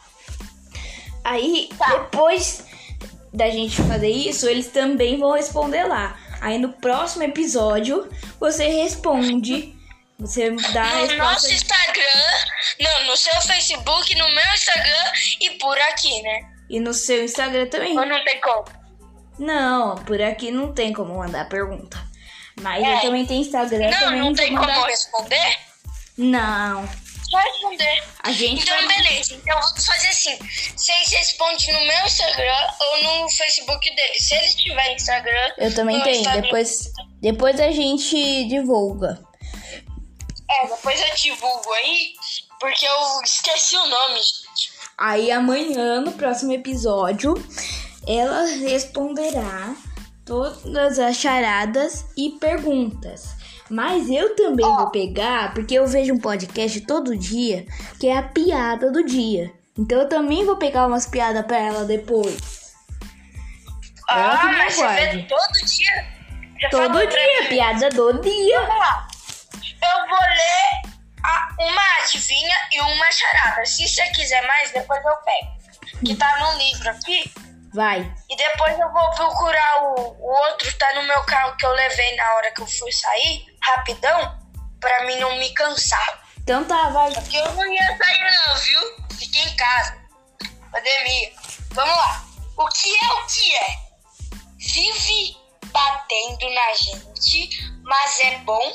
Aí, 1.25 1.69
depois 1.91 2.65
da 3.33 3.49
gente 3.51 3.81
fazer 3.83 4.09
isso, 4.11 4.49
eles 4.49 4.69
também 4.69 5.19
vão 5.19 5.33
responder 5.33 5.85
lá. 5.85 6.19
Aí 6.41 6.59
no 6.59 6.71
próximo 6.73 7.23
episódio, 7.23 8.09
você 8.39 8.67
responde. 8.69 9.75
Você 10.19 10.51
dá 10.73 10.83
a 10.83 11.07
No 11.07 11.17
nosso 11.17 11.47
resposta. 11.47 11.53
Instagram, 11.53 12.50
não, 12.81 13.07
no 13.07 13.17
seu 13.17 13.41
Facebook, 13.43 14.15
no 14.17 14.29
meu 14.29 14.55
Instagram 14.55 15.13
e 15.41 15.51
por 15.59 15.79
aqui, 15.79 16.23
né? 16.23 16.41
E 16.69 16.81
no 16.81 16.93
seu 16.95 17.25
Instagram 17.25 17.67
também. 17.69 17.99
Ou 17.99 18.07
não 18.07 18.25
tem 18.25 18.41
como? 18.41 18.65
Não, 19.39 19.97
por 20.05 20.21
aqui 20.21 20.51
não 20.51 20.73
tem 20.73 20.93
como 20.93 21.17
mandar 21.19 21.49
pergunta. 21.49 21.99
Mas 22.61 22.83
É. 22.85 22.97
eu 22.97 23.01
também 23.01 23.25
tenho 23.27 23.41
Instagram, 23.41 23.91
Não, 23.91 23.99
também 23.99 24.21
não 24.21 24.35
tem 24.35 24.51
mandar. 24.53 24.75
como 24.75 24.87
responder? 24.87 25.57
Não. 26.19 26.89
Só 27.31 27.39
responder. 27.39 28.03
A 28.25 28.33
gente 28.33 28.63
Então, 28.63 28.77
vai- 28.77 28.97
beleza. 29.03 29.35
Então, 29.35 29.59
vamos 29.61 29.87
fazer 29.87 30.09
assim. 30.09 30.37
Vocês 30.77 31.09
respondem 31.13 31.73
no 31.73 31.81
meu 31.87 32.05
Instagram 32.07 32.69
ou 32.81 33.05
no 33.23 33.31
Facebook 33.31 33.95
deles. 33.95 34.27
Se 34.27 34.35
eles 34.35 34.55
tiverem 34.57 34.97
Instagram... 34.97 35.53
Eu 35.59 35.75
também 35.75 36.03
tenho. 36.03 36.17
Instagram- 36.17 36.43
Depois, 36.43 36.93
depois 37.23 37.61
a 37.61 37.71
gente 37.71 38.45
divulga. 38.49 39.23
É, 40.51 40.67
depois 40.67 41.01
eu 41.01 41.15
divulgo 41.15 41.73
aí, 41.75 42.13
porque 42.61 42.87
eu 42.87 43.23
esqueci 43.25 43.75
o 43.77 43.87
nome, 43.87 44.17
gente. 44.17 44.73
Aí 44.97 45.33
amanhã, 45.33 46.03
no 46.03 46.13
próximo 46.13 46.53
episódio, 46.53 47.35
ela 48.07 48.45
responderá 48.45 49.75
todas 50.27 50.99
as 50.99 51.17
charadas 51.17 52.05
e 52.17 52.33
perguntas. 52.39 53.35
Mas 53.71 54.11
eu 54.11 54.37
também 54.37 54.67
vou 54.67 54.91
pegar, 54.91 55.55
porque 55.55 55.75
eu 55.75 55.87
vejo 55.87 56.13
um 56.13 56.19
podcast 56.19 56.81
todo 56.83 57.17
dia, 57.17 57.67
que 57.99 58.09
é 58.09 58.19
a 58.19 58.23
piada 58.23 58.91
do 58.91 59.05
dia. 59.05 59.53
Então 59.79 60.01
eu 60.01 60.09
também 60.09 60.45
vou 60.45 60.57
pegar 60.57 60.87
umas 60.87 61.07
piadas 61.07 61.47
pra 61.47 61.57
ela 61.57 61.85
depois. 61.85 62.37
Ela 64.11 64.37
que 64.37 64.47
ah, 64.47 64.53
mas 64.53 64.75
você 64.75 65.07
vê 65.07 65.23
todo 65.23 65.67
dia? 65.67 66.21
Você 66.61 66.69
Todo 66.69 66.99
dia, 66.99 67.49
piada 67.49 67.89
do 67.91 68.21
dia. 68.21 68.61
Vamos 68.61 68.79
lá. 68.79 69.09
Eu 69.63 70.09
vou 70.09 70.19
ler 70.19 70.80
uma 71.59 71.83
adivinha 72.03 72.57
e 72.73 72.81
uma 72.81 73.11
charada. 73.13 73.65
Se 73.67 73.87
você 73.89 74.07
quiser 74.11 74.47
mais, 74.47 74.73
depois 74.73 75.05
eu 75.05 75.17
pego. 75.17 75.61
Que 76.05 76.17
tá 76.17 76.39
no 76.39 76.59
livro 76.59 76.91
aqui. 76.91 77.33
Vai. 77.73 78.01
E 78.29 78.37
depois 78.37 78.79
eu 78.79 78.93
vou 78.93 79.11
procurar 79.11 79.83
o, 79.83 80.17
o 80.19 80.31
outro, 80.49 80.77
tá 80.77 80.93
no 80.95 81.03
meu 81.05 81.23
carro 81.25 81.57
que 81.57 81.65
eu 81.65 81.71
levei 81.73 82.17
na 82.17 82.33
hora 82.35 82.51
que 82.51 82.63
eu 82.63 82.67
fui 82.67 82.91
sair, 82.91 83.47
rapidão, 83.63 84.39
pra 84.81 85.05
mim 85.05 85.17
não 85.19 85.37
me 85.37 85.53
cansar. 85.55 86.25
Então 86.39 86.65
tá, 86.65 86.89
vai. 86.89 87.13
Porque 87.13 87.37
eu 87.37 87.53
não 87.53 87.73
ia 87.73 87.97
sair 87.97 88.47
não, 88.47 88.57
viu? 88.57 88.81
Fiquei 89.19 89.43
em 89.43 89.57
casa. 89.57 89.97
Pandemia. 90.73 91.33
Vamos 91.73 91.97
lá. 91.97 92.25
O 92.57 92.67
que 92.69 92.89
é 92.89 93.13
o 93.13 93.27
que 93.27 93.57
é? 93.57 93.91
Vive 94.59 95.37
batendo 95.67 96.51
na 96.51 96.75
gente, 96.75 97.51
mas 97.83 98.21
é 98.21 98.39
bom 98.39 98.73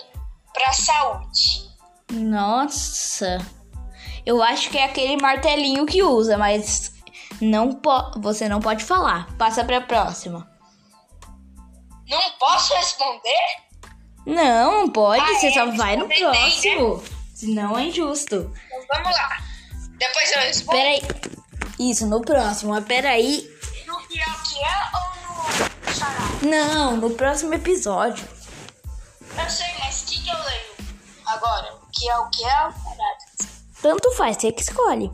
pra 0.53 0.71
saúde. 0.71 1.74
Nossa. 2.15 3.37
Eu 4.25 4.41
acho 4.41 4.69
que 4.69 4.77
é 4.77 4.85
aquele 4.85 5.17
martelinho 5.17 5.85
que 5.85 6.01
usa, 6.01 6.37
mas 6.37 6.91
não 7.41 7.73
po 7.73 8.11
você 8.19 8.49
não 8.49 8.59
pode 8.59 8.83
falar. 8.83 9.27
Passa 9.37 9.63
pra 9.63 9.81
próxima. 9.81 10.49
Não 12.09 12.31
posso 12.39 12.73
responder? 12.75 13.65
Não, 14.25 14.81
não 14.81 14.89
pode. 14.89 15.21
Ah, 15.21 15.27
você 15.27 15.47
é, 15.47 15.51
só 15.51 15.65
vai 15.71 15.95
no 15.95 16.07
bem, 16.07 16.19
próximo. 16.19 17.03
Senão 17.33 17.77
é 17.77 17.85
injusto. 17.85 18.51
Então 18.65 18.85
vamos 18.89 19.11
lá. 19.11 19.37
Depois 19.97 20.31
eu 20.31 20.41
respondo. 20.41 20.77
Peraí. 20.77 21.01
Isso, 21.79 22.07
no 22.07 22.21
próximo. 22.21 22.71
Mas 22.71 22.85
peraí. 22.85 23.47
No 23.85 23.95
o 23.95 24.07
que 24.07 24.19
é 24.19 24.25
ou 24.93 25.05
no? 26.41 26.49
Não, 26.49 26.97
no 26.97 27.11
próximo 27.11 27.53
episódio. 27.53 28.27
Eu 29.37 29.49
sei, 29.49 29.67
mas 29.79 30.03
o 30.03 30.05
que, 30.07 30.23
que 30.23 30.29
eu 30.29 30.37
leio 30.43 30.75
agora? 31.25 31.84
O 31.95 31.97
que 31.97 32.09
é 32.09 32.17
o 32.17 32.29
que 32.29 32.43
é 32.43 32.49
charada? 32.49 33.25
Tanto 33.81 34.11
faz, 34.15 34.35
você 34.35 34.51
que 34.51 34.61
escolhe. 34.61 35.09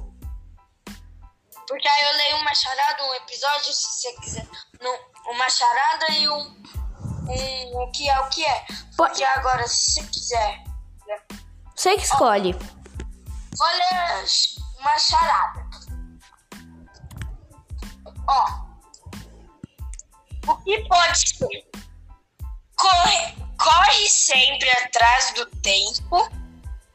Porque 1.67 1.88
aí 1.88 2.04
eu 2.06 2.17
leio 2.17 2.38
uma 2.38 2.56
charada, 2.56 3.04
um 3.04 3.13
episódio, 3.13 3.72
se 3.72 3.86
você 3.86 4.13
quiser. 4.13 4.48
Não, 4.82 5.00
uma 5.32 5.48
charada 5.48 6.12
e 6.12 6.28
um, 6.28 6.39
um. 6.39 7.78
O 7.84 7.91
que 7.91 8.10
é 8.10 8.20
o 8.20 8.30
que 8.30 8.44
é. 8.44 8.65
Pode. 8.98 9.12
Porque 9.12 9.24
agora, 9.24 9.67
se 9.67 9.94
você 9.94 10.04
quiser. 10.08 10.63
né, 11.08 11.17
Você 11.76 11.96
que 11.98 12.04
escolhe. 12.04 12.54
Vou 12.54 13.67
ler 13.67 14.26
uma 14.80 14.98
charada. 14.98 15.65
Ó. 18.28 18.46
O 20.52 20.58
que 20.63 20.88
pode 20.88 21.30
ser? 21.30 21.70
Corre, 22.76 23.36
corre 23.60 24.10
sempre 24.10 24.67
atrás 24.72 25.32
do 25.36 25.46
tempo, 25.62 26.41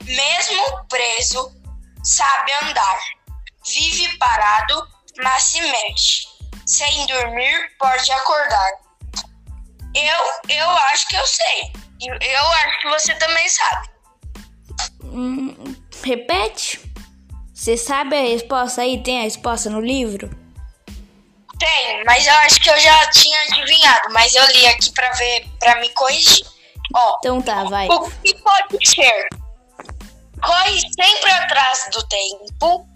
mesmo 0.06 0.86
preso, 0.88 1.52
sabe 2.02 2.52
andar. 2.62 2.98
Vive 3.66 4.16
parado, 4.18 4.86
mas 5.22 5.42
se 5.42 5.60
mexe. 5.60 6.26
Sem 6.66 7.06
dormir, 7.06 7.70
pode 7.78 8.10
acordar. 8.12 8.72
Eu, 9.94 10.54
eu 10.56 10.70
acho 10.70 11.08
que 11.08 11.16
eu 11.16 11.26
sei. 11.26 11.72
Eu 12.20 12.42
acho 12.52 12.80
que 12.80 12.88
você 12.90 13.14
também 13.14 13.48
sabe. 13.48 13.88
Hum, 15.04 15.74
repete. 16.04 16.80
Você 17.54 17.76
sabe 17.76 18.16
a 18.16 18.20
resposta 18.20 18.82
aí? 18.82 19.02
Tem 19.02 19.20
a 19.20 19.22
resposta 19.22 19.70
no 19.70 19.80
livro? 19.80 20.28
Tem, 21.58 22.04
mas 22.04 22.26
eu 22.26 22.34
acho 22.34 22.60
que 22.60 22.68
eu 22.68 22.78
já 22.78 23.10
tinha 23.10 23.40
adivinhado, 23.44 24.12
mas 24.12 24.34
eu 24.34 24.46
li 24.48 24.66
aqui 24.66 24.92
pra 24.92 25.10
ver, 25.12 25.46
para 25.58 25.80
me 25.80 25.88
corrigir. 25.90 26.44
Ó, 26.94 27.16
Então 27.18 27.40
tá, 27.40 27.64
vai. 27.64 27.88
o 27.88 28.10
que 28.22 28.34
pode 28.42 28.86
ser? 28.86 29.28
Corre 30.42 30.80
sempre 30.80 31.30
atrás 31.30 31.88
do 31.92 32.02
tempo, 32.08 32.86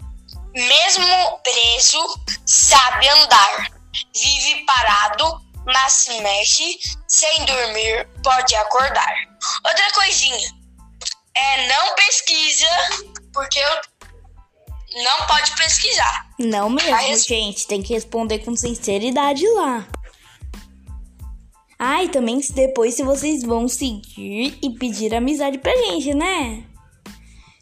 mesmo 0.53 1.39
preso, 1.43 1.99
sabe 2.45 3.07
andar. 3.09 3.71
Vive 4.15 4.65
parado, 4.65 5.41
mas 5.65 5.91
se 5.93 6.21
mexe, 6.21 6.79
sem 7.07 7.45
dormir, 7.45 8.07
pode 8.23 8.55
acordar. 8.55 9.13
Outra 9.65 9.91
coisinha, 9.93 10.49
é 11.35 11.67
não 11.67 11.95
pesquisa, 11.95 12.67
porque 13.33 13.59
eu 13.59 13.81
não 15.03 15.27
pode 15.27 15.51
pesquisar. 15.55 16.29
Não 16.39 16.69
mesmo, 16.69 16.95
Aí- 16.95 17.17
gente. 17.17 17.67
Tem 17.67 17.81
que 17.81 17.93
responder 17.93 18.39
com 18.39 18.55
sinceridade 18.55 19.47
lá. 19.49 19.87
Ah, 21.79 22.03
e 22.03 22.09
também 22.09 22.39
depois 22.51 22.95
se 22.95 23.03
vocês 23.03 23.41
vão 23.43 23.67
seguir 23.67 24.59
e 24.61 24.69
pedir 24.77 25.15
amizade 25.15 25.57
pra 25.57 25.75
gente, 25.75 26.13
né? 26.13 26.63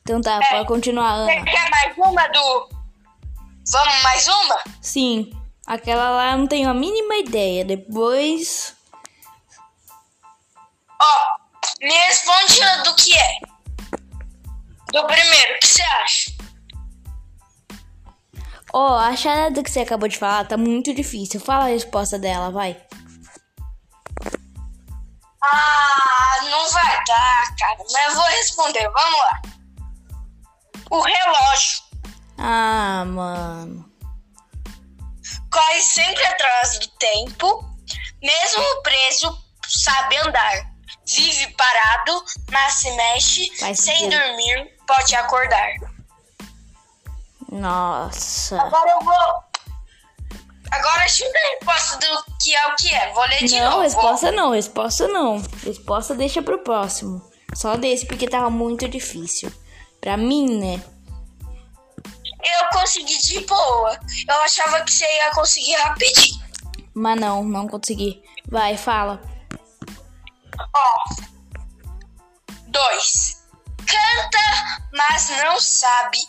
Então 0.10 0.22
tá, 0.22 0.40
É. 0.44 0.50
pode 0.50 0.68
continuar, 0.68 1.24
Você 1.28 1.34
Ana. 1.34 1.46
quer 1.46 1.70
mais 1.70 1.96
uma 1.96 2.28
do. 2.30 2.70
Vamos 3.72 4.02
mais 4.02 4.28
uma? 4.28 4.64
Sim, 4.82 5.32
aquela 5.68 6.10
lá 6.10 6.32
eu 6.32 6.40
não 6.40 6.48
tenho 6.48 6.68
a 6.68 6.74
mínima 6.74 7.18
ideia. 7.18 7.64
Depois. 7.64 8.76
Ó, 11.00 11.06
me 11.80 11.94
responde 11.94 12.60
do 12.86 12.96
que 12.96 13.16
é. 13.16 13.40
Do 14.92 15.06
primeiro, 15.06 15.56
o 15.56 15.60
que 15.60 15.68
você 15.68 15.84
acha? 16.04 16.32
Ó, 18.74 18.98
a 18.98 19.16
charada 19.16 19.62
que 19.62 19.70
você 19.70 19.82
acabou 19.82 20.10
de 20.10 20.18
falar 20.18 20.48
tá 20.48 20.58
muito 20.58 20.92
difícil. 20.92 21.40
Fala 21.40 21.66
a 21.66 21.70
resposta 21.70 22.18
dela, 22.18 22.50
vai. 22.50 22.76
Ah, 25.44 26.42
não 26.50 26.68
vai 26.72 27.04
dar, 27.06 27.56
cara. 27.60 27.78
Mas 27.94 28.08
eu 28.08 28.16
vou 28.16 28.24
responder, 28.26 28.90
vamos 28.90 29.20
lá. 29.20 29.59
O 30.90 31.02
relógio 31.02 31.84
Ah, 32.38 33.04
mano. 33.06 33.86
corre 35.52 35.82
sempre 35.82 36.24
atrás 36.26 36.80
do 36.80 36.88
tempo, 36.98 37.64
mesmo 38.22 38.82
preso, 38.84 39.38
sabe 39.68 40.18
andar. 40.18 40.70
Vive 41.08 41.48
parado, 41.56 42.24
mas 42.52 42.74
se 42.74 42.92
mexe, 42.92 43.58
Faz 43.60 43.80
sem 43.80 43.96
sentido. 43.98 44.20
dormir, 44.22 44.72
pode 44.88 45.16
acordar. 45.16 45.72
Nossa. 47.52 48.62
Agora 48.62 48.92
eu 48.92 49.00
vou. 49.06 49.50
Agora 50.72 51.08
chuta 51.08 51.32
a 51.36 51.50
resposta 51.56 51.98
do 51.98 52.24
que 52.40 52.56
é 52.56 52.68
o 52.68 52.76
que 52.76 52.94
é. 52.94 53.12
Vou 53.14 53.24
ler 53.26 53.40
de 53.44 53.60
Não, 53.60 53.70
novo. 53.72 53.82
resposta 53.82 54.32
não, 54.32 54.52
resposta 54.52 55.08
não. 55.08 55.42
Resposta 55.64 56.14
deixa 56.14 56.44
pro 56.44 56.64
próximo. 56.64 57.28
Só 57.56 57.76
desse 57.76 58.06
porque 58.06 58.28
tava 58.30 58.52
muito 58.52 58.88
difícil. 58.88 59.52
Pra 60.02 60.18
mim, 60.18 60.60
né? 60.60 60.84
Eu 62.42 62.70
consegui 62.72 63.18
de 63.18 63.42
boa. 63.42 64.00
Eu 64.28 64.42
achava 64.42 64.82
que 64.82 64.92
você 64.92 65.06
ia 65.06 65.32
conseguir 65.32 65.76
rapidinho. 65.76 66.40
Mas 66.94 67.20
não, 67.20 67.44
não 67.44 67.68
consegui. 67.68 68.24
Vai, 68.48 68.78
fala. 68.78 69.22
Ó. 70.76 71.24
Dois. 72.68 73.40
Canta, 73.86 74.90
mas 74.94 75.30
não 75.30 75.60
sabe, 75.60 76.20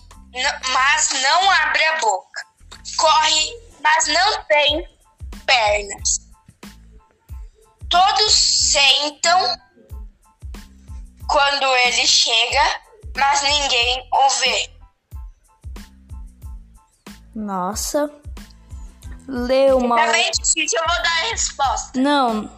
mas 0.73 1.11
não 1.23 1.51
abre 1.51 1.85
a 1.85 1.99
boca. 1.99 2.47
Corre, 2.97 3.53
mas 3.83 4.07
não 4.07 4.45
tem 4.45 4.89
pernas. 5.45 6.31
Todos 7.91 8.33
sentam 8.33 9.41
quando 11.29 11.67
ele 11.87 12.07
chega, 12.07 12.81
mas 13.17 13.43
ninguém 13.43 14.09
o 14.13 14.29
vê. 14.41 14.71
Nossa. 17.35 18.11
Leu 19.27 19.81
mal. 19.81 19.99
Tá 19.99 20.13
bem 20.13 20.31
difícil, 20.31 20.79
eu 20.79 20.87
vou 20.87 21.03
dar 21.03 21.19
a 21.19 21.31
resposta. 21.31 22.01
Não. 22.01 22.51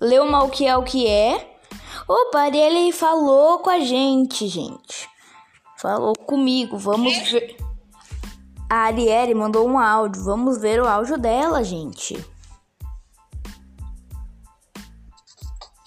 Leu 0.00 0.30
mal 0.30 0.46
o 0.46 0.50
que 0.50 0.66
é 0.66 0.76
o 0.76 0.82
que 0.82 1.06
é. 1.06 1.56
Opa, 2.06 2.40
Arielle 2.40 2.92
falou 2.92 3.60
com 3.60 3.70
a 3.70 3.80
gente, 3.80 4.46
gente. 4.48 5.08
Falou 5.78 6.14
comigo. 6.14 6.76
Vamos 6.76 7.16
ver. 7.30 7.56
A 8.68 8.84
Arielle 8.84 9.34
mandou 9.34 9.66
um 9.66 9.78
áudio. 9.78 10.22
Vamos 10.24 10.58
ver 10.58 10.82
o 10.82 10.88
áudio 10.88 11.16
dela, 11.16 11.64
gente. 11.64 12.14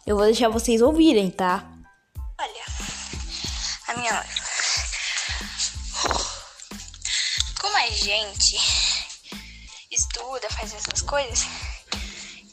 Eu 0.05 0.15
vou 0.15 0.25
deixar 0.25 0.49
vocês 0.49 0.81
ouvirem, 0.81 1.29
tá? 1.29 1.74
Como 7.61 7.77
a 7.77 7.89
gente 7.89 8.57
estuda, 9.89 10.49
faz 10.49 10.73
essas 10.73 11.01
coisas, 11.01 11.43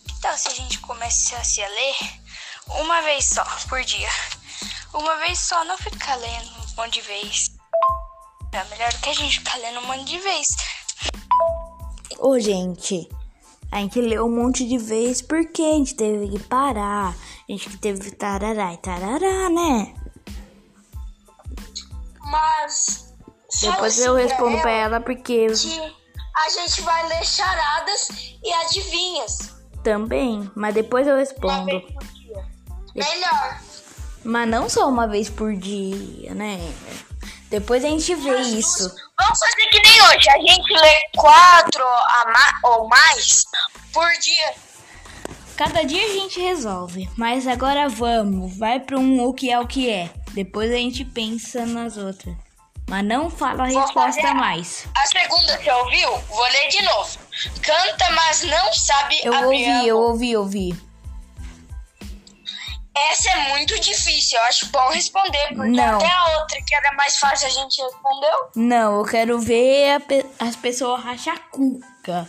que 0.06 0.20
tal 0.20 0.38
se 0.38 0.48
a 0.48 0.54
gente 0.54 0.78
começasse 0.78 1.62
a 1.62 1.68
ler 1.68 1.96
uma 2.80 3.02
vez 3.02 3.24
só 3.26 3.44
por 3.68 3.82
dia? 3.82 4.08
Uma 4.94 5.16
vez 5.16 5.40
só, 5.40 5.64
não 5.64 5.76
ficar 5.78 6.16
lendo 6.16 6.50
um 6.50 6.76
monte 6.76 6.94
de 6.94 7.00
vez. 7.02 7.50
É 8.52 8.64
melhor 8.64 8.92
que 9.00 9.10
a 9.10 9.14
gente 9.14 9.38
ficar 9.40 9.56
lendo 9.56 9.80
um 9.80 9.86
monte 9.86 10.04
de 10.04 10.18
vez. 10.18 10.48
Ô, 12.18 12.38
gente, 12.38 13.08
a 13.70 13.78
gente 13.80 14.00
leu 14.00 14.26
um 14.26 14.30
monte 14.30 14.68
de 14.68 14.78
vezes 14.78 15.22
porque 15.22 15.62
a 15.62 15.72
gente 15.72 15.94
teve 15.94 16.28
que 16.28 16.38
parar. 16.38 17.16
A 17.48 17.52
gente 17.52 17.76
teve 17.78 18.10
tarará 18.12 18.74
e 18.74 18.76
tarará, 18.76 19.48
né? 19.48 20.01
Mas. 22.32 23.14
Depois 23.60 23.98
eu 23.98 24.14
respondo 24.14 24.58
pra 24.62 24.70
ela 24.70 25.00
porque 25.00 25.46
que 25.48 25.92
a 26.34 26.48
gente 26.48 26.80
vai 26.80 27.06
ler 27.08 27.22
charadas 27.24 28.08
e 28.42 28.52
adivinhas. 28.64 29.52
também, 29.84 30.50
mas 30.56 30.74
depois 30.74 31.06
eu 31.06 31.16
respondo. 31.16 31.66
Melhor. 32.94 33.60
Mas 34.24 34.48
não 34.48 34.68
só 34.70 34.88
uma 34.88 35.06
vez 35.06 35.28
por 35.28 35.54
dia, 35.54 36.34
né? 36.34 36.58
Depois 37.50 37.84
a 37.84 37.88
gente 37.88 38.14
vê 38.14 38.38
isso. 38.40 38.88
Vamos 39.20 39.38
fazer 39.38 39.66
que 39.70 39.82
nem 39.82 40.02
hoje. 40.02 40.30
A 40.30 40.38
gente 40.38 40.72
lê 40.72 41.00
quatro 41.16 41.84
a 41.84 42.24
ma- 42.32 42.70
ou 42.70 42.88
mais 42.88 43.44
por 43.92 44.08
dia. 44.20 44.54
Cada 45.56 45.82
dia 45.82 46.04
a 46.06 46.08
gente 46.14 46.40
resolve. 46.40 47.10
Mas 47.18 47.46
agora 47.46 47.88
vamos, 47.88 48.56
vai 48.56 48.80
para 48.80 48.98
um 48.98 49.22
o 49.26 49.34
que 49.34 49.50
é 49.50 49.60
o 49.60 49.66
que 49.66 49.90
é. 49.90 50.10
Depois 50.34 50.70
a 50.70 50.76
gente 50.76 51.04
pensa 51.04 51.64
nas 51.66 51.96
outras. 51.96 52.34
Mas 52.88 53.04
não 53.04 53.30
fala 53.30 53.64
a 53.64 53.68
Vou 53.70 53.80
resposta 53.80 54.34
mais. 54.34 54.86
A 54.96 55.06
segunda 55.06 55.56
você 55.58 55.70
ouviu? 55.70 56.16
Vou 56.28 56.44
ler 56.44 56.68
de 56.68 56.82
novo. 56.82 57.18
Canta, 57.62 58.10
mas 58.12 58.42
não 58.42 58.72
sabe 58.72 59.20
Eu 59.22 59.32
abrir 59.34 59.46
ouvi, 59.46 59.88
eu 59.88 59.98
ouvi, 59.98 60.32
eu 60.32 60.40
ouvi. 60.40 60.82
Essa 62.94 63.30
é 63.30 63.48
muito 63.50 63.78
difícil. 63.80 64.38
Eu 64.38 64.44
acho 64.44 64.66
bom 64.66 64.88
responder, 64.90 65.48
porque 65.54 65.70
Não. 65.70 65.96
até 65.96 66.06
a 66.10 66.38
outra 66.40 66.58
que 66.66 66.74
era 66.74 66.92
mais 66.94 67.16
fácil 67.16 67.46
a 67.46 67.50
gente 67.50 67.80
respondeu. 67.80 68.50
Não, 68.56 68.98
eu 68.98 69.04
quero 69.04 69.38
ver 69.40 69.92
a 69.94 70.00
pe- 70.00 70.26
as 70.38 70.56
pessoas 70.56 71.02
rachar 71.02 71.38
cuca. 71.50 72.28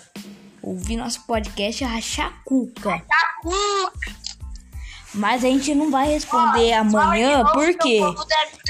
Ouvir 0.61 0.95
nosso 0.95 1.21
podcast 1.25 1.83
rachar 1.83 2.31
cuca. 2.45 2.91
Tá 3.07 3.35
cuca. 3.41 4.15
Mas 5.13 5.43
a 5.43 5.47
gente 5.47 5.75
não 5.75 5.91
vai 5.91 6.07
responder 6.07 6.73
amanhã, 6.73 7.45
por 7.45 7.77
quê? 7.77 8.01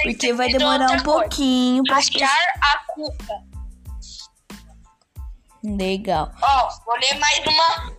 Porque 0.04 0.34
vai 0.34 0.52
demorar 0.52 0.92
um 0.92 1.04
pouquinho 1.04 1.84
pra 1.84 1.98
Achar 1.98 2.28
a 2.62 2.80
cuca. 2.94 3.44
Legal. 5.64 6.30
Ó, 6.42 6.70
vou 6.86 6.96
ler 6.96 7.18
mais 7.18 7.40
uma 7.48 7.94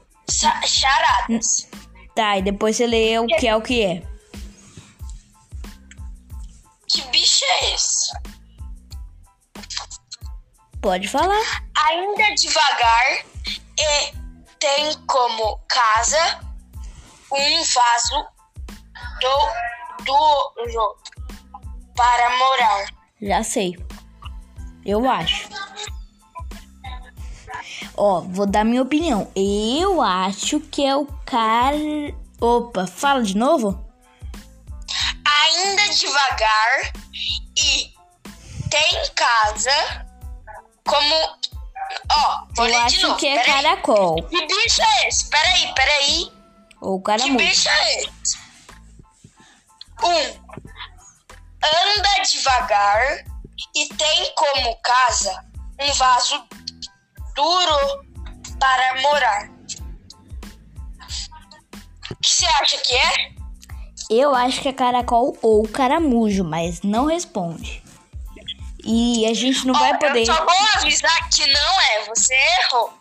charadas. 0.66 1.68
Tá, 2.14 2.38
e 2.38 2.42
depois 2.42 2.76
você 2.76 2.87
lê 2.87 3.18
o 3.18 3.26
que 3.26 3.48
é 3.48 3.57
o 3.57 3.62
que 3.62 3.83
é. 3.83 4.02
Que 6.88 7.00
bicho 7.09 7.44
é 7.44 7.74
esse? 7.74 8.12
Pode 10.83 11.09
falar. 11.09 11.64
Ainda 11.76 12.35
devagar 12.35 13.24
e 13.78 14.14
tem 14.61 14.94
como 15.07 15.59
casa 15.66 16.40
um 17.33 17.64
vaso 17.64 18.34
do, 19.24 20.04
do 20.04 20.72
do- 20.72 20.96
para 21.96 22.37
morar. 22.38 22.87
Já 23.22 23.42
sei. 23.42 23.76
Eu 24.84 25.08
acho. 25.08 25.48
Ó, 27.96 28.20
vou 28.20 28.46
dar 28.46 28.64
minha 28.64 28.82
opinião. 28.82 29.30
Eu 29.37 30.02
acho 30.02 30.60
que 30.60 30.84
é 30.84 30.96
o 30.96 31.06
cara. 31.24 31.76
Opa, 32.40 32.87
fala 32.87 33.22
de 33.22 33.37
novo? 33.37 33.82
Ainda 35.24 35.88
devagar 35.94 36.92
e 37.56 37.92
tem 38.68 39.02
casa 39.14 40.06
como 40.87 41.14
ó, 42.10 42.46
vou 42.56 42.66
Eu 42.66 42.78
acho 42.80 43.02
novo. 43.06 43.16
que 43.18 43.26
é 43.28 43.38
peraí. 43.38 43.62
caracol. 43.62 44.22
Que 44.24 44.46
bicho 44.46 44.82
é 44.82 45.08
esse? 45.08 45.30
Peraí, 45.30 45.72
peraí. 45.74 46.32
Ou 46.80 46.98
Que 46.98 47.04
caramujo. 47.06 47.37
bicho 47.38 47.68
é 47.68 47.98
esse? 47.98 48.10
Um. 50.02 50.44
Anda 51.62 52.22
devagar 52.30 53.24
e 53.74 53.88
tem 53.94 54.35
como 54.35 54.76
casa 54.83 55.44
um 55.80 55.92
vaso 55.92 56.44
duro 57.35 58.04
para 58.59 59.00
morar. 59.00 59.50
O 62.11 62.16
que 62.16 62.28
você 62.28 62.46
acha 62.46 62.78
que 62.78 62.94
é? 62.94 63.35
Eu 64.11 64.35
acho 64.35 64.61
que 64.61 64.68
é 64.68 64.72
caracol 64.72 65.37
ou 65.40 65.66
caramujo, 65.66 66.44
mas 66.44 66.83
não 66.83 67.07
responde. 67.07 67.83
E 68.85 69.26
a 69.26 69.33
gente 69.33 69.66
não 69.66 69.74
vai 69.74 69.94
Ó, 69.94 69.98
poder. 69.98 70.20
Eu 70.20 70.26
só 70.26 70.44
vou 70.44 70.68
avisar 70.76 71.30
que 71.30 71.46
não 71.46 71.80
é. 71.80 72.04
Você 72.09 72.35
errou. 72.35 72.92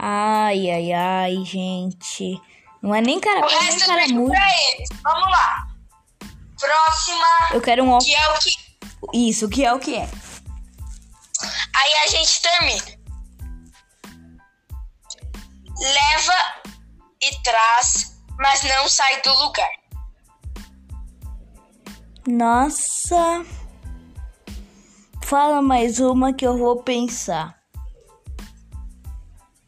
Ai, 0.00 0.70
ai, 0.70 0.92
ai, 0.92 1.44
gente. 1.44 2.40
Não 2.82 2.94
é 2.94 3.00
nem 3.00 3.20
caracol, 3.20 3.48
nem 3.60 3.78
caramujo. 3.78 4.32
pra 4.32 4.48
eles. 4.72 4.88
Vamos 5.02 5.30
lá. 5.30 5.65
Próxima, 6.58 7.26
Eu 7.52 7.60
quero 7.60 7.84
um 7.84 7.98
que 7.98 8.14
é 8.14 8.28
o 8.30 8.38
que. 8.38 8.50
Isso, 9.12 9.48
que 9.48 9.64
é 9.64 9.72
o 9.72 9.78
que 9.78 9.96
é. 9.96 10.08
Aí 11.74 11.94
a 12.04 12.08
gente 12.08 12.42
termina. 12.42 12.96
Leva 15.78 16.34
e 17.22 17.42
traz, 17.42 18.18
mas 18.38 18.62
não 18.62 18.88
sai 18.88 19.20
do 19.20 19.32
lugar. 19.34 19.68
Nossa. 22.26 23.44
Fala 25.22 25.60
mais 25.60 26.00
uma 26.00 26.32
que 26.32 26.46
eu 26.46 26.56
vou 26.56 26.82
pensar. 26.82 27.56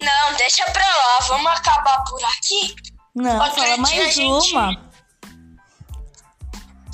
Não, 0.01 0.37
deixa 0.37 0.65
pra 0.71 0.87
lá. 0.87 1.19
Vamos 1.29 1.53
acabar 1.53 2.03
por 2.05 2.23
aqui. 2.25 2.75
Não, 3.15 3.39
Outro 3.39 3.61
fala 3.61 3.77
mais 3.77 4.17
uma. 4.17 4.88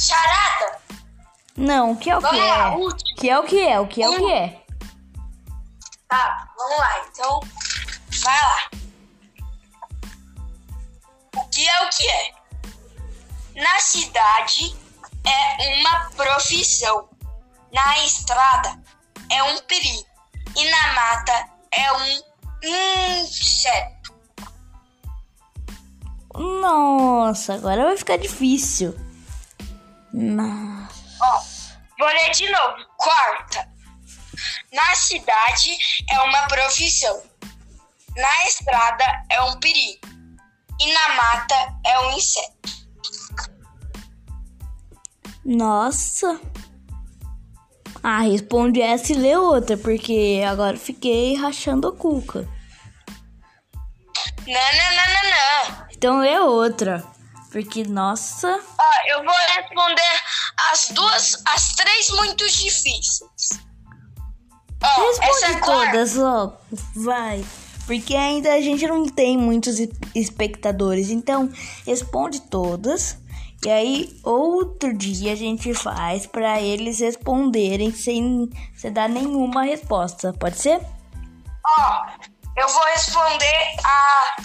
Charada. 0.06 0.78
Não, 1.56 1.96
que 1.96 2.10
é 2.10 2.16
o 2.16 2.20
que 2.20 2.26
Vamos 2.26 2.40
lá, 2.40 2.68
é? 2.68 3.20
Que 3.20 3.30
é 3.30 3.38
o 3.38 3.44
que 3.44 3.60
é? 3.60 3.80
O 3.80 3.86
que 3.86 4.02
é 4.02 4.08
o 4.08 4.16
que 4.16 4.32
é? 4.32 4.64
Tá, 6.08 6.48
vamos 6.56 6.78
lá. 6.78 7.06
Então, 7.08 7.40
vai 8.22 8.40
lá. 8.42 8.70
O 11.36 11.48
que 11.48 11.68
é 11.68 11.86
o 11.86 11.90
que 11.90 12.08
é? 12.08 12.34
Na 13.62 13.78
cidade 13.78 14.76
é 15.24 15.78
uma 15.78 16.10
profissão. 16.10 17.08
Na 17.72 18.04
estrada 18.04 18.78
é 19.30 19.42
um 19.42 19.60
perigo. 19.62 20.04
E 20.56 20.70
na 20.70 20.92
mata 20.92 21.48
é 21.72 21.92
um 21.92 23.20
inseto. 23.22 24.14
Nossa, 26.34 27.54
agora 27.54 27.84
vai 27.84 27.96
ficar 27.96 28.16
difícil. 28.16 29.03
Nossa. 30.14 30.94
Ó, 31.20 31.42
vou 31.98 32.07
ler 32.07 32.31
de 32.31 32.48
novo. 32.48 32.87
Quarta. 32.96 33.68
Na 34.72 34.94
cidade 34.94 35.77
é 36.09 36.20
uma 36.20 36.46
profissão. 36.46 37.20
Na 38.16 38.46
estrada 38.46 39.05
é 39.29 39.42
um 39.42 39.59
perigo. 39.59 39.98
E 40.81 40.92
na 40.92 41.09
mata 41.16 41.74
é 41.85 42.00
um 42.00 42.12
inseto. 42.16 42.55
Nossa. 45.44 46.40
Ah, 48.00 48.20
responde 48.20 48.81
essa 48.81 49.12
e 49.12 49.16
lê 49.16 49.37
outra, 49.37 49.77
porque 49.77 50.42
agora 50.46 50.77
fiquei 50.77 51.35
rachando 51.35 51.88
a 51.88 51.92
cuca. 51.92 52.48
Não, 54.46 54.55
não, 54.55 54.96
não, 54.96 55.09
não, 55.09 55.31
não. 55.31 55.87
Então 55.90 56.18
lê 56.20 56.38
outra. 56.38 57.13
Porque, 57.54 57.84
nossa. 57.84 58.48
Ó, 58.48 59.08
eu 59.12 59.22
vou 59.24 59.34
responder 59.54 60.02
as 60.72 60.88
duas, 60.88 61.40
as 61.46 61.68
três 61.76 62.10
muito 62.10 62.44
difíceis. 62.48 63.20
Ó, 64.82 65.06
Responde 65.06 65.44
é 65.44 65.60
todas 65.60 66.14
logo. 66.16 66.56
Vai. 66.96 67.44
Porque 67.86 68.16
ainda 68.16 68.52
a 68.54 68.60
gente 68.60 68.84
não 68.88 69.06
tem 69.06 69.38
muitos 69.38 69.78
es- 69.78 69.88
espectadores. 70.16 71.10
Então, 71.10 71.48
responde 71.86 72.40
todas. 72.40 73.18
E 73.64 73.70
aí, 73.70 74.18
outro 74.24 74.92
dia 74.92 75.32
a 75.32 75.36
gente 75.36 75.72
faz 75.74 76.26
pra 76.26 76.60
eles 76.60 76.98
responderem 76.98 77.94
sem, 77.94 78.50
sem 78.74 78.92
dar 78.92 79.08
nenhuma 79.08 79.62
resposta. 79.62 80.32
Pode 80.32 80.58
ser? 80.60 80.80
Ó, 81.64 82.06
eu 82.56 82.68
vou 82.68 82.82
responder 82.86 83.76
a 83.84 84.36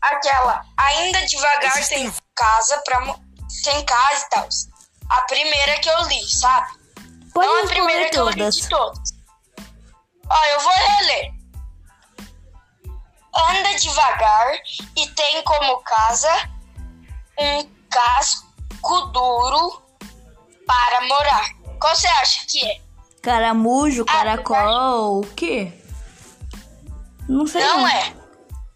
aquela. 0.00 0.64
Ainda 0.76 1.24
devagar 1.26 1.88
tem 1.88 2.12
casa 2.34 2.78
pra 2.84 3.00
mo- 3.00 3.20
tem 3.64 3.84
casa 3.84 4.26
e 4.26 4.28
tal. 4.30 4.48
A 5.10 5.22
primeira 5.22 5.78
que 5.80 5.88
eu 5.88 6.02
li, 6.08 6.22
sabe? 6.28 6.68
Pode 7.34 7.46
Não 7.46 7.64
a 7.64 7.66
primeira 7.68 8.08
que 8.10 8.16
eu 8.18 8.28
li 8.28 8.50
de 8.50 8.68
todas. 8.68 9.12
Ó, 10.28 10.44
eu 10.46 10.60
vou 10.60 10.72
reler. 10.72 11.32
Anda 13.50 13.74
devagar 13.78 14.52
e 14.96 15.06
tem 15.08 15.42
como 15.44 15.78
casa 15.82 16.50
um 17.38 17.64
casco 17.90 19.00
duro 19.12 19.82
para 20.66 21.00
morar. 21.06 21.48
Qual 21.80 21.94
você 21.94 22.06
acha 22.08 22.44
que 22.46 22.64
é? 22.66 22.80
Caramujo, 23.22 24.04
Ah, 24.08 24.12
caracol, 24.12 25.20
o 25.20 25.26
quê? 25.34 25.72
Não 27.28 27.46
sei. 27.46 27.62
Não 27.62 27.86
é. 27.86 28.12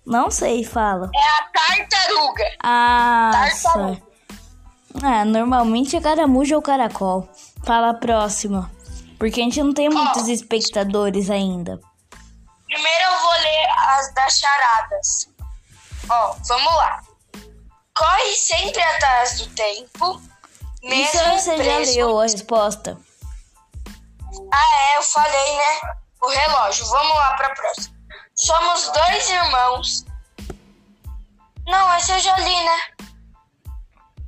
Não 0.07 0.31
sei, 0.31 0.65
fala. 0.65 1.11
É 1.15 1.19
a 1.19 1.49
tartaruga. 1.53 2.45
Ah, 2.63 3.31
Tartaruga. 3.33 4.03
ah, 5.03 5.25
normalmente 5.25 5.97
é 5.97 6.01
caramujo 6.01 6.55
ou 6.57 6.63
caracol. 6.63 7.29
Fala 7.65 7.91
a 7.91 7.95
próxima. 7.95 8.71
Porque 9.19 9.41
a 9.41 9.45
gente 9.45 9.63
não 9.63 9.73
tem 9.73 9.89
muitos 9.89 10.29
espectadores 10.29 11.31
ainda. 11.31 11.81
Primeiro 12.67 13.05
eu 13.05 13.21
vou 13.21 13.31
ler 13.33 13.67
as 13.99 14.15
das 14.15 14.39
charadas. 14.39 15.29
Ó, 16.11 16.37
vamos 16.49 16.75
lá. 16.75 17.01
Corre 17.97 18.35
sempre 18.35 18.83
atrás 18.83 19.39
do 19.41 19.47
tempo, 19.55 20.21
Isso 20.83 21.17
mesmo 21.17 21.39
você 21.39 21.57
já 21.57 21.63
preso. 21.77 21.95
leu 21.97 22.19
a 22.19 22.23
resposta. 22.25 22.99
Ah, 24.53 24.77
é, 24.77 24.99
eu 24.99 25.03
falei, 25.03 25.57
né? 25.57 25.81
O 26.21 26.29
relógio. 26.29 26.85
Vamos 26.87 27.15
lá 27.17 27.35
pra 27.37 27.51
próxima. 27.55 27.94
Somos 28.37 28.91
dois 28.93 29.31
irmãos. 29.31 30.05
Não, 31.67 31.97
esse 31.97 32.13
eu 32.13 32.21
já 32.21 32.37
li, 32.39 32.65
né? 32.65 32.79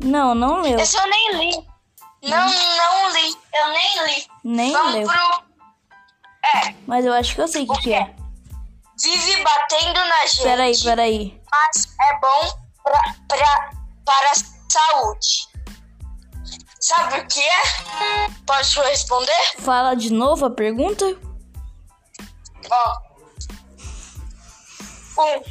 Não, 0.01 0.35
não 0.35 0.61
leu. 0.61 0.79
Esse 0.79 0.97
eu 0.97 1.07
nem 1.09 1.33
li. 1.37 1.69
Não, 2.23 2.47
não 2.47 3.13
li. 3.13 3.37
Eu 3.55 3.69
nem 3.69 4.07
li. 4.07 4.27
Nem 4.45 4.73
Vamos 4.73 4.95
leu. 4.95 5.07
pro. 5.07 5.45
É, 6.55 6.75
Mas 6.87 7.05
eu 7.05 7.13
acho 7.13 7.35
que 7.35 7.41
eu 7.41 7.49
sei 7.49 7.65
o 7.65 7.73
que, 7.75 7.83
que 7.83 7.95
é. 7.95 8.15
vive 9.03 9.43
batendo 9.43 9.95
na 9.95 10.27
gente. 10.27 10.43
Peraí, 10.43 10.83
peraí. 10.83 11.43
mas 11.51 11.95
é 12.01 12.21
bom 12.21 12.59
pra, 12.85 13.15
pra, 13.29 13.71
para 14.05 14.31
a 14.31 14.35
saúde. 14.71 15.49
Sabe 16.81 17.19
o 17.19 17.27
que 17.27 17.41
é? 17.41 18.31
Posso 18.47 18.81
responder? 18.83 19.53
Fala 19.59 19.95
de 19.95 20.13
novo 20.13 20.47
a 20.47 20.51
pergunta? 20.51 21.05
Ó. 22.71 23.06
Um. 25.19 25.43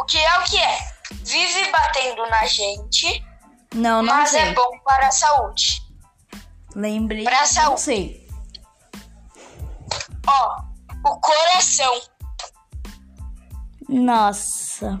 O 0.00 0.04
que 0.04 0.18
é 0.18 0.38
o 0.38 0.44
que 0.44 0.58
é? 0.60 0.78
Vive 1.24 1.70
batendo 1.70 2.26
na 2.26 2.46
gente, 2.46 3.24
Não, 3.74 4.02
não 4.02 4.14
mas 4.14 4.30
sei. 4.30 4.40
é 4.40 4.52
bom 4.54 4.78
para 4.84 5.08
a 5.08 5.10
saúde. 5.10 5.82
Lembrei. 6.74 7.24
Pra 7.24 7.40
Não 7.40 7.46
saúde. 7.46 7.80
sei. 7.80 8.28
Ó. 10.26 10.62
O 11.04 11.20
coração. 11.20 12.00
Nossa. 13.88 15.00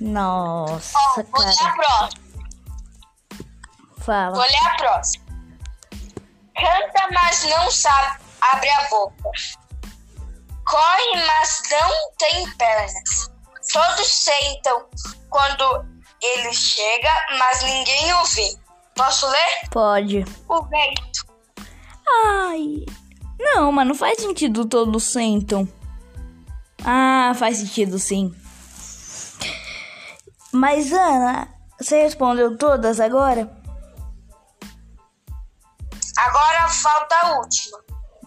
Nossa, 0.00 0.98
vou 1.30 1.40
ler 1.40 1.52
a 1.52 1.56
cara. 1.56 1.76
próxima. 1.76 2.22
Vou 3.96 4.04
Fala. 4.04 4.46
ler 4.46 4.66
a 4.66 4.76
próxima. 4.76 5.24
Canta, 6.54 7.08
mas 7.12 7.42
não 7.44 7.70
sabe. 7.70 8.20
Abre 8.52 8.68
a 8.70 8.88
boca. 8.88 9.30
Corre, 10.70 11.26
mas 11.26 11.62
não 11.68 12.12
tem 12.16 12.48
pernas. 12.52 13.28
Todos 13.72 14.06
sentam 14.06 14.86
quando 15.28 15.84
ele 16.22 16.52
chega, 16.52 17.10
mas 17.36 17.62
ninguém 17.64 18.14
o 18.14 18.24
vê. 18.26 18.56
Posso 18.94 19.26
ler? 19.26 19.68
Pode. 19.72 20.24
O 20.48 20.62
vento. 20.62 21.26
Ai. 22.06 22.84
Não, 23.40 23.72
mas 23.72 23.88
não 23.88 23.96
faz 23.96 24.20
sentido 24.20 24.64
todos 24.64 25.02
sentam. 25.02 25.68
Ah, 26.84 27.32
faz 27.34 27.58
sentido 27.58 27.98
sim. 27.98 28.32
Mas 30.52 30.92
Ana, 30.92 31.48
você 31.80 32.02
respondeu 32.02 32.56
todas 32.56 33.00
agora? 33.00 33.50
Agora 36.16 36.68
falta 36.68 37.16
a 37.16 37.38
última. 37.38 37.78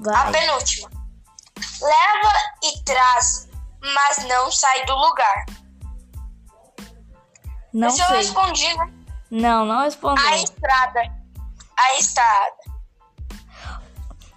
A 0.10 0.24
Vai. 0.24 0.32
penúltima. 0.32 1.03
Leva 1.82 2.34
e 2.64 2.84
traz, 2.84 3.48
mas 3.82 4.26
não 4.26 4.52
sai 4.52 4.86
do 4.86 4.96
lugar. 4.96 5.46
Não 7.74 7.88
Esse 7.88 8.02
eu 8.02 8.08
sei. 8.08 8.18
respondi, 8.18 8.78
né? 8.78 8.94
Não, 9.32 9.66
não 9.66 9.82
respondeu. 9.84 10.24
A 10.26 10.36
estrada. 10.38 11.02
A 11.78 11.94
estrada. 11.98 12.56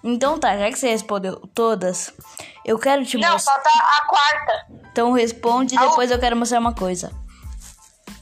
Então 0.03 0.39
tá, 0.39 0.57
já 0.57 0.69
que 0.69 0.77
você 0.79 0.89
respondeu 0.89 1.35
todas, 1.53 2.11
eu 2.65 2.79
quero 2.79 3.05
te 3.05 3.17
Não, 3.17 3.33
mostrar. 3.33 3.53
falta 3.55 3.69
a 3.69 4.05
quarta. 4.07 4.65
Então 4.91 5.11
responde 5.11 5.75
e 5.75 5.77
depois 5.79 6.09
eu 6.11 6.19
quero 6.19 6.35
mostrar 6.35 6.59
uma 6.59 6.73
coisa. 6.73 7.11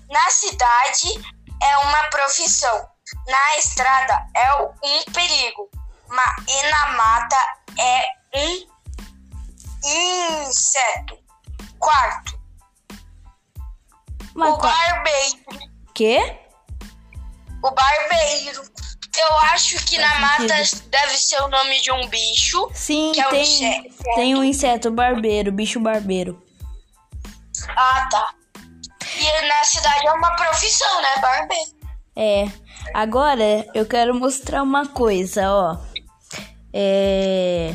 Na 0.09 0.29
cidade 0.29 1.35
é 1.61 1.77
uma 1.77 2.03
profissão. 2.09 2.87
Na 3.27 3.57
estrada 3.57 4.27
é 4.35 4.53
um 4.55 5.03
perigo. 5.13 5.69
Ma- 6.07 6.35
e 6.47 6.69
na 6.69 6.87
mata 6.93 7.37
é 7.79 8.05
um 8.35 8.67
inseto. 9.85 11.17
Quarto. 11.79 12.39
Mas 14.33 14.53
o 14.53 14.57
qual- 14.57 14.73
barbeiro. 14.73 15.69
Quê? 15.93 16.39
O 17.63 17.71
barbeiro. 17.71 18.61
Eu 19.17 19.33
acho 19.53 19.77
que 19.85 19.97
na 19.97 20.19
mata 20.19 20.65
sentido. 20.65 20.89
deve 20.89 21.17
ser 21.17 21.41
o 21.41 21.47
nome 21.47 21.81
de 21.81 21.89
um 21.91 22.05
bicho. 22.07 22.69
Sim, 22.73 23.13
Que 23.13 23.21
é 23.21 23.27
um 23.27 23.29
tem, 23.31 23.41
inseto. 23.43 23.95
tem 24.15 24.35
um 24.35 24.43
inseto 24.43 24.91
barbeiro, 24.91 25.51
bicho 25.53 25.79
barbeiro. 25.79 26.43
Ah, 27.69 28.07
tá. 28.11 28.33
E 29.17 29.47
na 29.47 29.63
cidade 29.63 30.05
é 30.05 30.11
uma 30.11 30.35
profissão, 30.35 31.01
né? 31.01 31.15
Barbeiro. 31.21 31.71
É. 32.17 32.45
Agora 32.93 33.65
eu 33.73 33.85
quero 33.85 34.13
mostrar 34.13 34.61
uma 34.63 34.85
coisa, 34.85 35.49
ó. 35.49 35.77
É. 36.73 37.73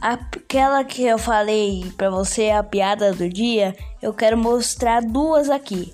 Aquela 0.00 0.84
que 0.84 1.02
eu 1.04 1.18
falei 1.18 1.92
pra 1.96 2.08
você, 2.08 2.50
a 2.50 2.62
piada 2.62 3.12
do 3.12 3.28
dia, 3.28 3.76
eu 4.00 4.14
quero 4.14 4.36
mostrar 4.38 5.02
duas 5.02 5.50
aqui. 5.50 5.92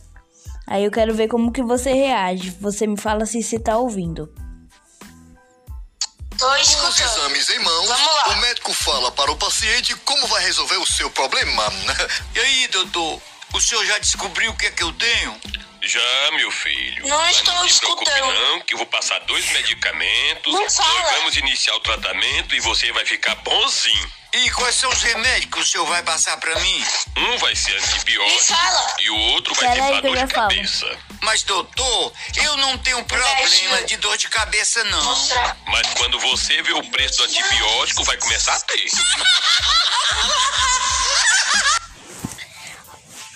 Aí 0.67 0.85
eu 0.85 0.91
quero 0.91 1.15
ver 1.15 1.29
como 1.29 1.53
que 1.53 1.63
você 1.63 1.93
reage. 1.93 2.51
Você 2.61 2.87
me 2.87 2.99
fala 2.99 3.25
se 3.27 3.43
você 3.43 3.59
tá 3.59 3.77
ouvindo. 3.79 4.27
Tô 6.39 6.47
Com 6.47 6.53
os 6.55 6.69
escutando. 6.69 7.01
exames 7.01 7.49
em 7.51 7.59
mãos, 7.61 7.91
o 8.27 8.35
médico 8.37 8.73
fala 8.75 9.11
para 9.13 9.31
o 9.31 9.37
paciente 9.37 9.95
como 10.05 10.27
vai 10.27 10.43
resolver 10.43 10.77
o 10.77 10.87
seu 10.87 11.11
problema. 11.11 11.63
E 12.35 12.41
aí, 12.41 12.69
doutor? 12.69 13.21
O 13.55 13.61
senhor 13.61 13.85
já 13.87 13.99
descobriu 13.99 14.51
o 14.51 14.57
que 14.57 14.67
é 14.67 14.71
que 14.71 14.83
eu 14.83 14.93
tenho? 14.95 15.37
Já, 15.87 16.31
meu 16.33 16.51
filho. 16.51 17.07
Não 17.07 17.19
Mas 17.19 17.37
estou 17.37 17.55
não 17.55 17.69
se 17.69 17.79
preocupe 17.81 18.09
escutando. 18.11 18.33
não, 18.33 18.61
que 18.63 18.73
eu 18.75 18.79
vou 18.79 18.87
passar 18.87 19.19
dois 19.21 19.47
medicamentos. 19.53 20.53
Não 20.53 20.63
Nós 20.63 20.77
fala. 20.77 21.11
vamos 21.19 21.37
iniciar 21.37 21.75
o 21.77 21.81
tratamento 21.81 22.55
e 22.55 22.61
você 22.61 22.91
vai 22.93 23.05
ficar 23.05 23.35
bonzinho. 23.37 24.13
E 24.33 24.51
quais 24.51 24.75
são 24.75 24.91
os 24.91 25.01
remédios 25.03 25.53
que 25.53 25.59
o 25.61 25.65
senhor 25.65 25.87
vai 25.87 26.03
passar 26.03 26.37
pra 26.39 26.59
mim? 26.59 26.85
Um 27.17 27.39
vai 27.39 27.55
ser 27.55 27.73
Me 27.73 27.79
antibiótico 27.87 28.45
fala. 28.57 28.97
e 29.01 29.11
o 29.11 29.17
outro 29.17 29.55
vai 29.55 29.69
Pera 29.77 29.95
eu 29.97 30.03
dor 30.03 30.13
de 30.27 30.35
falo. 30.35 30.49
cabeça. 30.49 30.99
Mas, 31.23 31.43
doutor, 31.45 32.13
eu 32.43 32.57
não 32.57 32.77
tenho 32.79 33.05
problema 33.05 33.83
de 33.85 33.97
dor 33.99 34.17
de 34.17 34.29
cabeça, 34.29 34.83
não. 34.85 35.05
Mostrar. 35.05 35.57
Mas 35.67 35.87
quando 35.95 36.19
você 36.19 36.63
vê 36.63 36.73
o 36.73 36.83
preço 36.91 37.19
do 37.19 37.25
antibiótico, 37.25 38.03
vai 38.05 38.17
começar 38.17 38.55
a 38.55 38.61
ter. 38.61 38.87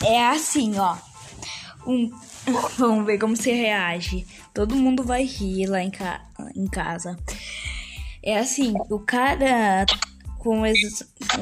É 0.04 0.26
assim, 0.28 0.78
ó. 0.78 0.96
Um... 1.84 2.08
Vamos 2.78 3.06
ver 3.06 3.18
como 3.18 3.36
você 3.36 3.52
reage. 3.52 4.26
Todo 4.54 4.74
mundo 4.76 5.02
vai 5.04 5.24
rir 5.24 5.66
lá 5.66 5.82
em, 5.82 5.90
ca... 5.90 6.20
em 6.54 6.66
casa. 6.66 7.16
É 8.22 8.38
assim, 8.38 8.74
o 8.90 8.98
cara 8.98 9.86
com 10.38 10.62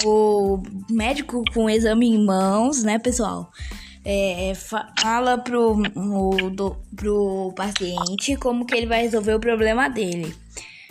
o 0.04 0.62
médico 0.90 1.42
com 1.52 1.68
exame 1.70 2.08
em 2.08 2.24
mãos, 2.24 2.82
né, 2.82 2.98
pessoal? 2.98 3.50
É, 4.04 4.52
fa- 4.54 4.92
fala 5.00 5.36
pro, 5.36 5.82
o, 5.96 6.50
do- 6.50 6.76
pro 6.94 7.52
paciente 7.56 8.36
como 8.36 8.64
que 8.64 8.74
ele 8.74 8.86
vai 8.86 9.02
resolver 9.02 9.34
o 9.34 9.40
problema 9.40 9.88
dele. 9.88 10.34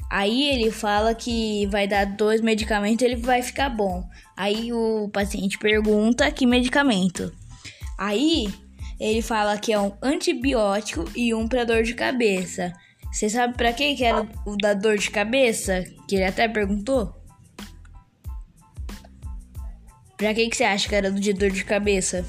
Aí 0.09 0.49
ele 0.49 0.69
fala 0.69 1.15
que 1.15 1.65
vai 1.67 1.87
dar 1.87 2.05
dois 2.05 2.41
medicamentos 2.41 3.01
e 3.01 3.05
ele 3.05 3.15
vai 3.15 3.41
ficar 3.41 3.69
bom. 3.69 4.03
Aí 4.35 4.71
o 4.71 5.09
paciente 5.11 5.57
pergunta 5.57 6.29
que 6.31 6.45
medicamento. 6.45 7.31
Aí 7.97 8.53
ele 8.99 9.21
fala 9.21 9.57
que 9.57 9.73
é 9.73 9.79
um 9.79 9.97
antibiótico 10.01 11.05
e 11.15 11.33
um 11.33 11.47
pra 11.47 11.63
dor 11.63 11.83
de 11.83 11.93
cabeça. 11.93 12.73
Você 13.11 13.29
sabe 13.29 13.55
pra 13.55 13.73
que 13.73 13.95
que 13.95 14.03
era 14.03 14.27
o 14.45 14.57
da 14.57 14.73
dor 14.73 14.97
de 14.97 15.09
cabeça? 15.09 15.83
Que 16.07 16.15
ele 16.15 16.25
até 16.25 16.47
perguntou? 16.47 17.15
Pra 20.17 20.33
que 20.33 20.49
que 20.49 20.55
você 20.55 20.63
acha 20.63 20.87
que 20.87 20.95
era 20.95 21.11
do 21.11 21.19
de 21.19 21.33
dor 21.33 21.49
de 21.49 21.63
cabeça? 21.63 22.25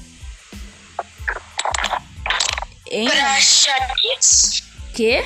Hein? 2.89 3.09
Pra 3.09 3.39
xadrez. 3.39 4.63
Que? 4.93 5.25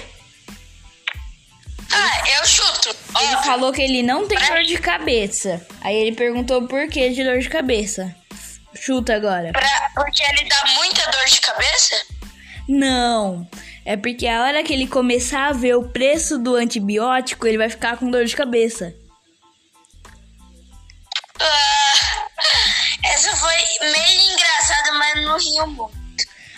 Ah, 1.92 2.30
eu 2.40 2.46
chuto. 2.46 2.96
Ele 3.20 3.38
falou 3.44 3.72
que 3.72 3.82
ele 3.82 4.02
não 4.02 4.28
tem 4.28 4.38
dor 4.40 4.64
de 4.64 4.78
cabeça. 4.78 5.66
Aí 5.82 5.96
ele 5.96 6.16
perguntou 6.16 6.68
por 6.68 6.88
que 6.88 7.10
de 7.10 7.24
dor 7.24 7.40
de 7.40 7.50
cabeça. 7.50 8.16
Chuta 8.76 9.16
agora. 9.16 9.52
pra- 9.52 9.92
porque 9.96 10.24
ele 10.24 10.48
dá 10.50 10.64
muita 10.76 11.10
dor 11.12 11.26
de 11.26 11.42
cabeça? 11.42 11.96
Não. 12.68 13.48
É 13.86 13.98
porque 13.98 14.28
a 14.28 14.44
hora 14.44 14.64
que 14.64 14.72
ele 14.74 14.88
começar 14.88 15.48
a 15.48 15.54
ver 15.54 15.76
o 15.76 15.90
preço 15.90 16.38
do 16.38 16.56
antibiótico, 16.56 17.46
ele 17.48 17.58
vai 17.58 17.70
ficar 17.70 17.98
com 17.98 18.10
dor 18.12 18.26
de 18.26 18.36
cabeça. 18.36 18.94
Ah, 21.40 22.28
essa 23.06 23.36
foi 23.36 23.56
meio 23.82 24.32
engraçada, 24.34 24.94
mas 24.94 25.24
não 25.26 25.38
riu 25.38 25.68
muito. 25.68 26.02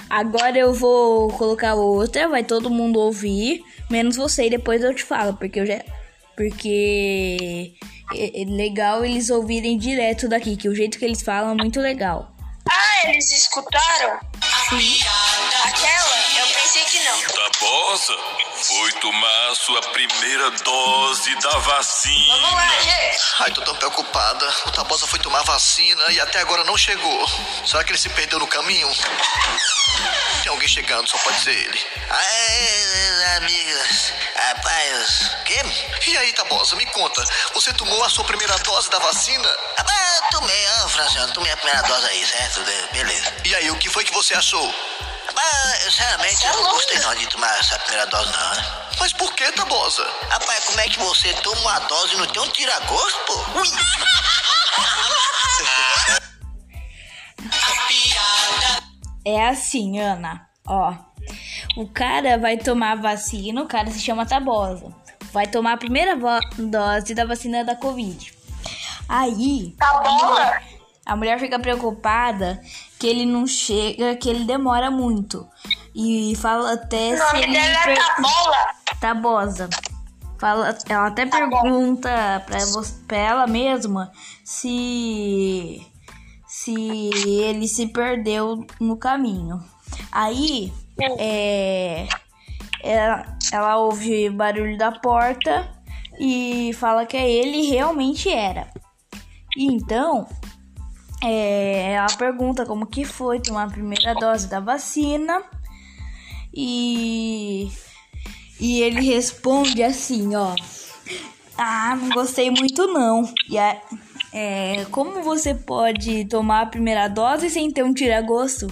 Agora 0.09 0.57
eu 0.57 0.73
vou 0.73 1.29
colocar 1.33 1.73
outra, 1.75 2.27
vai 2.27 2.43
todo 2.43 2.69
mundo 2.69 2.99
ouvir, 2.99 3.63
menos 3.89 4.15
você, 4.15 4.45
e 4.45 4.49
depois 4.49 4.83
eu 4.83 4.93
te 4.93 5.03
falo, 5.03 5.35
porque 5.35 5.59
eu 5.59 5.65
já. 5.65 5.81
Porque 6.35 7.73
é 8.15 8.41
é 8.41 8.45
legal 8.45 9.03
eles 9.03 9.29
ouvirem 9.29 9.77
direto 9.77 10.27
daqui, 10.27 10.55
que 10.55 10.69
o 10.69 10.75
jeito 10.75 10.97
que 10.97 11.05
eles 11.05 11.21
falam 11.21 11.51
é 11.51 11.55
muito 11.55 11.79
legal. 11.79 12.35
Ah, 12.69 13.09
eles 13.09 13.31
escutaram? 13.31 14.19
Aquela? 14.41 15.52
Pensei 16.73 16.85
que 16.85 16.99
não. 17.07 17.21
Tabosa 17.21 18.17
foi 18.55 18.91
tomar 18.93 19.51
a 19.51 19.55
sua 19.55 19.79
primeira 19.91 20.49
dose 20.49 21.35
da 21.35 21.59
vacina. 21.59 22.35
Vamos 22.39 22.53
lá, 22.53 22.81
gente. 22.81 23.21
Ai, 23.41 23.51
tô 23.51 23.61
tão 23.61 23.75
preocupada. 23.75 24.49
O 24.65 24.71
Tabosa 24.71 25.05
foi 25.05 25.19
tomar 25.19 25.43
vacina 25.43 26.03
e 26.11 26.19
até 26.19 26.39
agora 26.39 26.63
não 26.63 26.75
chegou. 26.75 27.29
Será 27.63 27.83
que 27.83 27.91
ele 27.91 27.99
se 27.99 28.09
perdeu 28.09 28.39
no 28.39 28.47
caminho? 28.47 28.89
Tem 30.41 30.51
alguém 30.51 30.67
chegando, 30.67 31.07
só 31.07 31.15
pode 31.19 31.39
ser 31.41 31.51
ele. 31.51 31.85
Ai, 32.09 33.37
amigas, 33.37 34.11
rapaz, 34.35 35.31
que? 35.45 36.09
E 36.09 36.17
aí, 36.17 36.33
Tabosa, 36.33 36.75
me 36.75 36.87
conta. 36.87 37.23
Você 37.53 37.71
tomou 37.73 38.03
a 38.03 38.09
sua 38.09 38.25
primeira 38.25 38.57
dose 38.57 38.89
da 38.89 38.97
vacina? 38.97 39.47
Ah, 39.77 40.27
tomei, 40.31 40.65
ah, 40.65 40.89
Franciano, 40.89 41.33
tomei 41.33 41.51
a 41.51 41.57
primeira 41.57 41.83
dose 41.83 42.07
aí, 42.07 42.25
certo? 42.25 42.61
Beleza. 42.91 43.31
E 43.45 43.55
aí, 43.55 43.69
o 43.69 43.77
que 43.77 43.91
foi 43.91 44.03
que 44.03 44.13
você 44.13 44.33
achou? 44.33 44.73
Mas, 45.35 45.83
sinceramente, 45.83 46.37
Você 46.37 46.47
é 46.47 46.49
eu 46.49 46.61
não 46.61 46.69
gostei 46.71 46.99
não 46.99 47.15
de 47.15 47.27
tomar 47.27 47.59
essa 47.59 47.79
primeira 47.79 48.05
dose, 48.07 48.31
não, 48.31 48.55
né? 48.55 48.65
Mas 48.99 49.13
por 49.13 49.33
que, 49.33 49.51
Tabosa? 49.51 50.07
Rapaz, 50.29 50.65
como 50.65 50.79
é 50.79 50.89
que 50.89 50.99
você 50.99 51.33
toma 51.35 51.59
uma 51.61 51.79
dose 51.79 52.13
e 52.13 52.17
não 52.17 52.27
tem 52.27 52.41
um 52.41 52.49
tira-gosto, 52.49 53.19
pô? 53.25 53.59
Ui. 53.59 53.67
É 59.25 59.47
assim, 59.47 59.99
Ana. 59.99 60.47
Ó, 60.67 60.93
o 61.77 61.87
cara 61.87 62.37
vai 62.37 62.57
tomar 62.57 62.91
a 62.91 63.01
vacina, 63.01 63.61
o 63.61 63.67
cara 63.67 63.89
se 63.91 63.99
chama 63.99 64.25
Tabosa. 64.25 64.93
Vai 65.31 65.47
tomar 65.47 65.73
a 65.73 65.77
primeira 65.77 66.15
dose 66.57 67.15
da 67.15 67.25
vacina 67.25 67.63
da 67.63 67.75
Covid. 67.75 68.33
Aí, 69.09 69.75
bom? 69.79 70.35
a 71.05 71.15
mulher 71.15 71.39
fica 71.39 71.59
preocupada 71.59 72.61
que 73.03 73.07
ele 73.09 73.25
não 73.25 73.45
chega, 73.45 74.15
que 74.15 74.29
ele 74.29 74.45
demora 74.45 74.89
muito. 74.89 75.45
E 75.93 76.33
fala 76.37 76.71
até 76.71 77.13
O 77.13 77.29
se 77.31 77.35
ele 77.37 77.57
é 77.57 77.83
per- 77.83 77.97
Tabola. 77.97 78.57
Tabosa. 79.01 79.69
Fala, 80.39 80.77
ela 80.87 81.07
até 81.07 81.25
Tá 81.25 81.45
bom. 81.47 81.61
pergunta 81.61 82.09
pra, 82.45 82.59
pra 83.07 83.17
ela 83.17 83.45
mesma 83.45 84.09
se 84.45 85.85
se 86.47 86.73
ele 87.41 87.67
se 87.67 87.87
perdeu 87.87 88.65
no 88.79 88.95
caminho. 88.95 89.61
Aí 90.09 90.71
é, 91.19 92.07
ela, 92.81 93.37
ela 93.51 93.77
ouve 93.79 94.29
barulho 94.29 94.77
da 94.77 94.93
porta 94.93 95.69
e 96.17 96.71
fala 96.79 97.05
que 97.05 97.17
é 97.17 97.29
ele 97.29 97.69
realmente 97.69 98.29
era. 98.29 98.71
E 99.57 99.65
então 99.65 100.25
é, 101.23 101.93
ela 101.93 102.07
pergunta 102.17 102.65
como 102.65 102.85
que 102.85 103.05
foi 103.05 103.39
tomar 103.39 103.63
a 103.63 103.71
primeira 103.71 104.13
dose 104.15 104.47
da 104.47 104.59
vacina 104.59 105.43
e 106.53 107.71
e 108.59 108.81
ele 108.81 109.01
responde 109.01 109.81
assim, 109.83 110.35
ó. 110.35 110.55
Ah, 111.57 111.95
não 111.95 112.09
gostei 112.09 112.49
muito 112.49 112.87
não. 112.87 113.31
E 113.49 113.57
a- 113.57 113.81
é, 114.31 114.85
como 114.91 115.21
você 115.21 115.53
pode 115.53 116.25
tomar 116.25 116.61
a 116.61 116.65
primeira 116.65 117.07
dose 117.07 117.49
sem 117.49 117.71
ter 117.71 117.83
um 117.83 117.93
tira-gosto? 117.93 118.67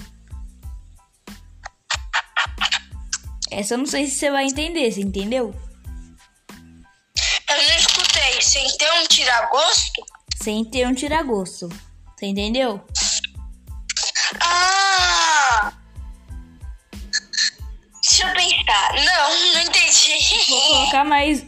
Essa 3.51 3.73
eu 3.73 3.79
não 3.79 3.85
sei 3.85 4.07
se 4.07 4.17
você 4.17 4.31
vai 4.31 4.45
entender, 4.45 4.89
você 4.91 5.01
entendeu? 5.01 5.53
Eu 7.49 7.57
não 7.57 7.75
escutei. 7.77 8.41
Sem 8.41 8.65
ter 8.77 8.89
um 8.93 9.07
tira-gosto? 9.07 10.05
Sem 10.41 10.65
ter 10.65 10.87
um 10.87 10.93
tira-gosto. 10.93 11.67
Você 12.21 12.27
entendeu? 12.27 12.79
Ah! 14.41 15.73
Deixa 18.03 18.27
eu 18.27 18.33
pensar. 18.35 18.93
Não, 18.93 19.53
não 19.53 19.61
entendi. 19.61 20.45
Vou 20.47 20.67
colocar 20.67 21.03
mais. 21.03 21.43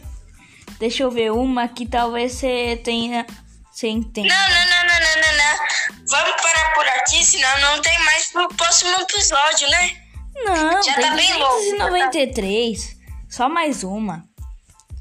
Deixa 0.80 1.04
eu 1.04 1.12
ver 1.12 1.30
uma 1.30 1.68
que 1.68 1.86
talvez 1.86 2.32
você 2.32 2.80
tenha. 2.82 3.24
Você 3.70 3.86
entende? 3.86 4.26
Não, 4.26 4.36
não, 4.36 4.48
não, 4.48 4.84
não, 4.84 4.98
não, 4.98 5.16
não, 5.22 5.38
não. 5.38 6.06
Vamos 6.08 6.42
parar 6.42 6.74
por 6.74 6.88
aqui, 6.88 7.24
senão 7.24 7.60
não 7.60 7.80
tem 7.80 7.96
mais 8.00 8.32
pro 8.32 8.48
próximo 8.48 9.00
episódio, 9.00 9.70
né? 9.70 9.96
Não, 10.44 10.82
Já 10.82 10.94
tá 11.00 11.14
bem 11.14 11.34
longo. 11.34 11.54
293. 11.54 12.96
Só 13.28 13.48
mais 13.48 13.84
uma. 13.84 14.28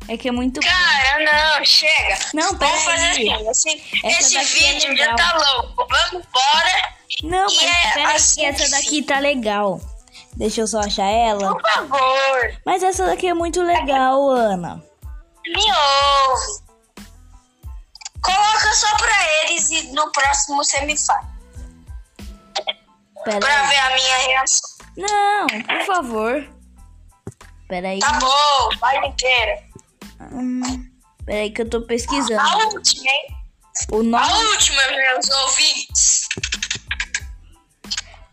É 0.08 0.18
que 0.18 0.28
é 0.28 0.32
muito. 0.32 0.60
Cara, 0.60 1.20
não, 1.58 1.64
chega. 1.66 2.18
Não, 2.34 2.54
Vamos 2.58 2.84
fazer 2.84 3.06
assim. 3.08 3.48
assim 3.50 3.82
esse 4.04 4.38
é 4.38 4.44
vídeo 4.44 4.96
já 4.98 5.12
legal. 5.12 5.16
tá 5.16 5.38
louco. 5.38 5.88
Vamos 5.90 6.26
embora. 6.26 6.94
Não, 7.24 7.46
mas 7.46 7.62
é 7.64 7.94
peraí, 7.94 8.16
assim 8.16 8.42
que 8.42 8.46
essa 8.48 8.70
daqui 8.76 9.04
tá 9.04 9.20
legal. 9.20 9.80
Deixa 10.36 10.62
eu 10.62 10.68
só 10.68 10.80
achar 10.80 11.06
ela. 11.08 11.54
Por 11.56 11.72
favor, 11.74 12.58
Mas 12.66 12.82
essa 12.84 13.06
daqui 13.06 13.28
é 13.28 13.34
muito 13.34 13.62
legal, 13.62 14.30
Ana. 14.30 14.84
me 15.46 15.62
ouve. 15.72 16.64
Coloca 18.22 18.74
só 18.74 18.96
pra 18.98 19.32
eles 19.44 19.70
e 19.70 19.84
no 19.94 20.12
próximo 20.12 20.58
você 20.58 20.82
me 20.86 20.98
faz. 20.98 21.26
Pera 23.24 23.40
Pra 23.40 23.62
aí. 23.62 23.68
ver 23.70 23.78
a 23.78 23.90
minha 23.96 24.18
reação. 24.18 24.70
Não, 24.98 25.48
por 25.48 25.86
favor. 25.86 26.50
Peraí. 27.68 28.00
Tá 28.00 28.14
bom, 28.14 28.78
faz 28.80 29.06
inteira. 29.06 29.64
Hum, 30.32 30.62
peraí 31.26 31.52
que 31.52 31.62
eu 31.62 31.70
tô 31.70 31.82
pesquisando. 31.82 32.40
A 32.40 32.68
última, 32.68 33.06
hein? 33.10 33.38
O 33.92 34.00
A 34.00 34.04
nome, 34.04 34.44
última, 34.52 34.82
meus 34.88 35.30
ouvintes. 35.30 36.28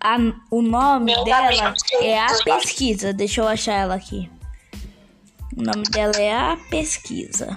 a- 0.00 0.16
o 0.50 0.62
nome 0.62 1.06
Meu 1.14 1.24
dela 1.24 1.52
é 2.00 2.18
a 2.18 2.34
pesquisa. 2.44 3.12
Deixa 3.12 3.40
eu 3.40 3.48
achar 3.48 3.72
ela 3.74 3.94
aqui. 3.94 4.30
O 5.56 5.62
nome 5.62 5.82
dela 5.90 6.16
é 6.16 6.32
a 6.32 6.56
pesquisa. 6.70 7.56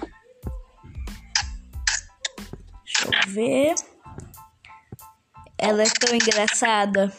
Deixa 2.86 3.06
eu 3.28 3.32
ver. 3.32 3.76
Ela 5.58 5.84
é 5.84 5.90
tão 5.90 6.16
engraçada. 6.16 7.12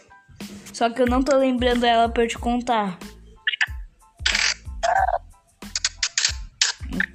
Só 0.72 0.90
que 0.90 1.00
eu 1.00 1.06
não 1.06 1.22
tô 1.22 1.36
lembrando 1.36 1.84
ela 1.86 2.08
pra 2.08 2.24
eu 2.24 2.28
te 2.28 2.38
contar. 2.38 2.98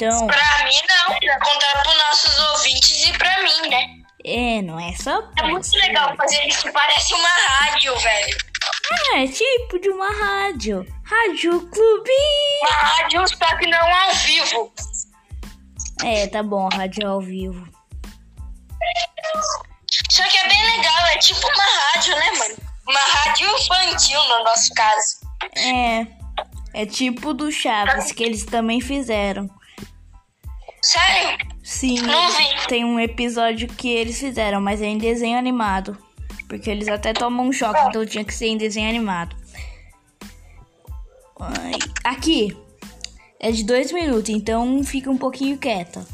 Então, 0.02 0.28
Pra 0.28 0.64
mim, 0.64 0.80
não. 0.88 1.20
Pra 1.20 1.39
contar 1.39 1.84
pros 1.84 1.97
nossos 1.97 2.39
ouvintes 2.52 3.06
e 3.06 3.18
pra 3.18 3.43
mim, 3.43 3.70
né? 3.70 3.86
é, 4.24 4.62
não 4.62 4.80
é 4.80 4.95
só. 4.95 5.22
É 5.38 5.43
muito 5.43 5.70
legal 5.76 6.16
fazer 6.16 6.41
isso. 6.47 6.72
Parece 6.72 7.14
uma 7.14 7.28
rádio, 7.28 7.97
velho. 8.00 8.38
É 9.16 9.28
tipo 9.28 9.78
de 9.78 9.89
uma 9.89 10.10
rádio. 10.10 10.86
Rádio 11.04 11.70
Clube. 11.70 12.12
Uma 12.62 12.78
rádio, 12.78 13.28
só 13.28 13.58
que 13.58 13.68
não 13.68 13.95
ao 13.95 14.14
vivo. 14.14 14.74
É, 16.06 16.28
tá 16.28 16.41
bom, 16.43 16.70
rádio 16.70 17.06
ao 17.06 17.20
vivo. 17.20 17.68
Só 20.10 20.24
que 20.24 20.38
é 20.38 20.47
bem 20.47 20.78
legal. 20.78 21.06
É 21.08 21.18
tipo 21.18 21.45
uma 21.45 21.66
rádio, 21.93 22.16
né, 22.16 22.32
mano? 22.38 22.56
Uma 22.88 23.00
rádio 23.00 23.47
infantil, 23.50 24.24
no 24.30 24.43
nosso 24.45 24.74
caso. 24.74 25.20
É. 25.58 26.08
É 26.74 26.86
tipo 26.86 27.34
do 27.34 27.52
Chaves, 27.52 28.14
que 28.14 28.24
eles 28.24 28.45
também 28.45 28.80
fizeram. 28.80 29.50
Sério? 30.82 31.38
Sim, 31.63 32.01
Não 32.01 32.32
vi. 32.32 32.67
tem 32.67 32.86
um 32.86 32.99
episódio 32.99 33.67
que 33.67 33.89
eles 33.89 34.19
fizeram, 34.19 34.59
mas 34.61 34.82
é 34.82 34.86
em 34.86 34.97
desenho 34.97 35.38
animado. 35.38 35.97
Porque 36.47 36.69
eles 36.69 36.88
até 36.88 37.13
tomam 37.13 37.47
um 37.47 37.51
choque, 37.53 37.80
então 37.88 38.05
tinha 38.05 38.23
que 38.23 38.34
ser 38.34 38.47
em 38.47 38.57
desenho 38.57 38.89
animado. 38.89 39.36
Aqui. 42.03 42.57
É 43.39 43.51
de 43.51 43.63
dois 43.63 43.91
minutos, 43.91 44.30
então 44.30 44.84
fica 44.84 45.09
um 45.09 45.17
pouquinho 45.17 45.57
quieta. 45.57 46.05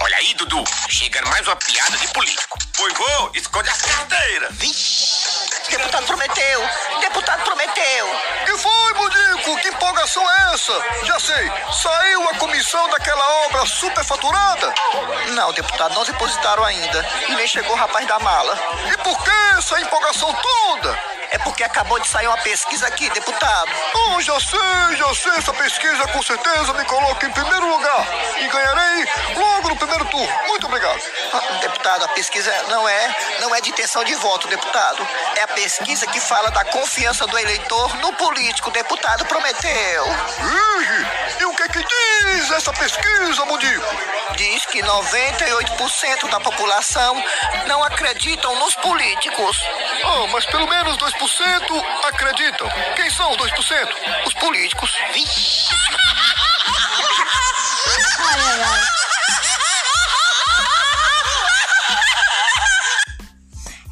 Olha 0.00 0.16
aí, 0.16 0.34
Dudu. 0.34 0.64
Chegando 0.88 1.28
mais 1.28 1.46
uma 1.46 1.56
piada 1.56 1.96
de 1.96 2.08
político. 2.08 2.58
Oi, 2.80 2.92
vô, 2.94 3.30
esconde 3.34 3.68
as 3.68 3.82
carteiras. 3.82 4.54
Vixe, 4.56 5.70
deputado 5.70 6.06
prometeu, 6.06 6.60
deputado 7.12 7.44
prometeu. 7.44 8.06
Que 8.46 8.56
foi, 8.56 8.94
Bonico? 8.94 9.56
Que 9.60 9.68
empolgação 9.68 10.22
é 10.30 10.54
essa? 10.54 10.72
Já 11.04 11.20
sei, 11.20 11.52
saiu 11.70 12.22
a 12.30 12.38
comissão 12.38 12.88
daquela 12.88 13.44
obra 13.46 13.66
superfaturada? 13.66 14.72
Não, 15.32 15.52
deputado, 15.52 15.94
não 15.94 16.04
depositaram 16.04 16.64
ainda. 16.64 17.06
E 17.28 17.34
nem 17.34 17.46
chegou 17.46 17.72
o 17.72 17.78
rapaz 17.78 18.06
da 18.08 18.18
mala. 18.18 18.58
E 18.90 18.96
por 18.98 19.22
que 19.22 19.30
essa 19.58 19.78
empolgação 19.80 20.34
toda? 20.34 20.98
É 21.32 21.38
porque 21.38 21.64
acabou 21.64 21.98
de 21.98 22.06
sair 22.06 22.26
uma 22.28 22.36
pesquisa 22.38 22.86
aqui, 22.86 23.08
deputado. 23.08 23.70
Oh, 23.94 24.20
já 24.20 24.38
sei, 24.38 24.96
já 24.96 25.14
sei, 25.14 25.32
essa 25.32 25.52
pesquisa 25.54 26.06
com 26.08 26.22
certeza 26.22 26.74
me 26.74 26.84
coloca 26.84 27.26
em 27.26 27.30
primeiro 27.32 27.66
lugar. 27.68 28.06
E 28.38 28.46
ganharei 28.48 29.08
logo 29.34 29.68
no 29.70 29.76
primeiro 29.76 30.04
turno. 30.04 30.28
Muito 30.46 30.66
obrigado. 30.66 31.00
Ah, 31.32 31.40
Deputado, 31.62 32.04
a 32.04 32.08
pesquisa 32.08 32.52
não 32.68 32.86
é, 32.86 33.16
não 33.40 33.54
é 33.54 33.62
de 33.62 33.70
intenção 33.70 34.04
de 34.04 34.14
voto, 34.16 34.46
deputado. 34.46 35.08
É 35.36 35.42
a 35.42 35.48
pesquisa 35.48 36.06
que 36.06 36.20
fala 36.20 36.50
da 36.50 36.64
confiança 36.66 37.26
do 37.26 37.38
eleitor 37.38 37.96
no 37.96 38.12
político. 38.12 38.68
O 38.68 38.72
deputado 38.72 39.24
prometeu. 39.24 40.04
E 41.40 41.44
o 41.46 41.54
que 41.54 41.68
que 41.68 41.78
diz 41.82 42.50
essa 42.50 42.72
pesquisa, 42.74 43.44
Bonico? 43.46 43.84
Diz 44.36 44.66
que 44.66 44.82
98% 44.82 46.30
da 46.30 46.40
população 46.40 47.22
não 47.66 47.82
acreditam 47.84 48.54
nos 48.58 48.74
políticos. 48.74 49.58
Ah, 50.04 50.26
mas 50.30 50.44
pelo 50.46 50.68
menos 50.68 50.98
2% 50.98 51.21
acreditam. 52.04 52.68
Quem 52.96 53.08
são 53.10 53.30
os 53.30 53.36
2%? 53.36 54.26
Os 54.26 54.34
políticos. 54.34 54.90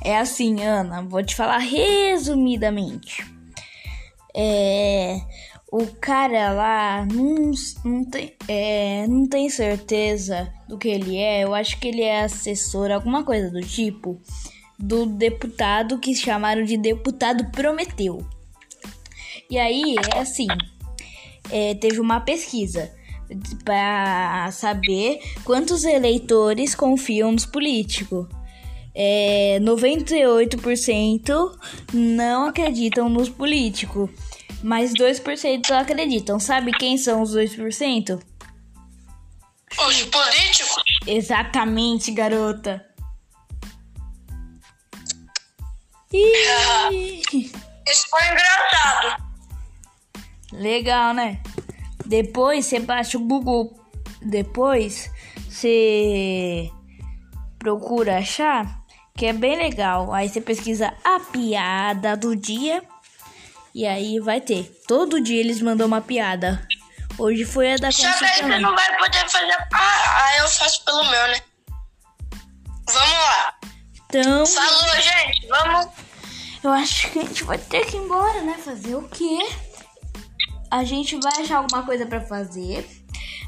É 0.05 0.19
assim, 0.19 0.65
Ana, 0.65 1.03
vou 1.03 1.23
te 1.23 1.37
falar 1.37 1.59
resumidamente. 1.59 3.25
É. 4.35 5.21
O 5.73 5.87
cara 6.01 6.53
lá 6.53 7.07
não, 7.07 7.53
não, 7.85 8.05
tem, 8.05 8.35
é, 8.49 9.07
não 9.07 9.29
tem 9.29 9.49
certeza 9.49 10.53
do 10.69 10.77
que 10.77 10.89
ele 10.89 11.17
é. 11.17 11.45
Eu 11.45 11.55
acho 11.55 11.79
que 11.79 11.87
ele 11.87 12.03
é 12.03 12.23
assessor, 12.23 12.91
alguma 12.91 13.23
coisa 13.23 13.51
do 13.51 13.61
tipo, 13.61 14.21
do 14.81 15.05
deputado 15.07 15.99
que 15.99 16.15
chamaram 16.15 16.65
de 16.65 16.77
deputado 16.77 17.51
Prometeu. 17.51 18.27
E 19.49 19.59
aí, 19.59 19.97
é 20.15 20.21
assim: 20.21 20.47
é, 21.51 21.75
teve 21.75 22.01
uma 22.01 22.21
pesquisa 22.21 22.91
para 23.65 24.51
saber 24.53 25.21
quantos 25.45 25.85
eleitores 25.85 26.75
confiam 26.75 27.31
nos 27.31 27.47
políticos. 27.47 28.27
É, 28.95 29.59
98% 29.61 31.59
não 31.93 32.47
acreditam 32.47 33.09
nos 33.09 33.29
políticos, 33.29 34.11
mas 34.63 34.93
2% 34.93 35.71
acreditam. 35.71 36.41
Sabe 36.41 36.73
quem 36.73 36.99
são 36.99 37.23
os 37.23 37.35
2%? 37.35 38.21
Os 39.79 40.03
políticos? 40.03 40.83
Exatamente, 41.07 42.11
garota. 42.11 42.90
Isso 46.13 48.07
foi 48.11 48.25
engraçado. 48.25 49.23
legal, 50.53 51.15
né? 51.15 51.41
Depois 52.05 52.67
você 52.67 52.81
baixa 52.81 53.17
o 53.17 53.21
Google. 53.21 53.79
Depois 54.23 55.11
você 55.49 56.71
procura 57.59 58.19
achar, 58.19 58.81
que 59.17 59.27
é 59.27 59.33
bem 59.33 59.57
legal. 59.57 60.13
Aí 60.13 60.29
você 60.29 60.41
pesquisa 60.41 60.93
a 61.05 61.21
piada 61.21 62.17
do 62.17 62.35
dia. 62.35 62.83
E 63.73 63.87
aí 63.87 64.19
vai 64.19 64.41
ter. 64.41 64.65
Todo 64.89 65.23
dia 65.23 65.39
eles 65.39 65.63
mandam 65.63 65.87
uma 65.87 66.01
piada. 66.01 66.67
Hoje 67.17 67.45
foi 67.45 67.73
a 67.73 67.77
da 67.77 67.93
Só 67.93 68.13
que 68.19 68.25
aí 68.25 68.41
você 68.41 68.59
não 68.59 68.75
vai 68.75 68.97
poder 68.99 69.29
fazer. 69.29 69.69
Ah, 69.73 70.25
aí 70.25 70.39
eu 70.39 70.49
faço 70.49 70.85
pelo 70.85 71.05
meu, 71.09 71.29
né? 71.29 71.41
Vamos 72.89 73.13
lá. 73.13 73.60
Então, 74.11 74.45
Falou, 74.45 74.95
gente. 74.97 75.47
Vamos. 75.47 75.87
eu 76.65 76.71
acho 76.71 77.13
que 77.13 77.21
a 77.21 77.23
gente 77.23 77.45
vai 77.45 77.59
ter 77.59 77.87
que 77.87 77.97
ir 77.97 78.01
embora, 78.01 78.43
né? 78.43 78.59
Fazer 78.59 78.97
o 78.97 79.03
quê? 79.09 79.39
A 80.69 80.83
gente 80.83 81.17
vai 81.21 81.41
achar 81.41 81.59
alguma 81.59 81.85
coisa 81.85 82.05
pra 82.05 82.21
fazer. 82.21 82.89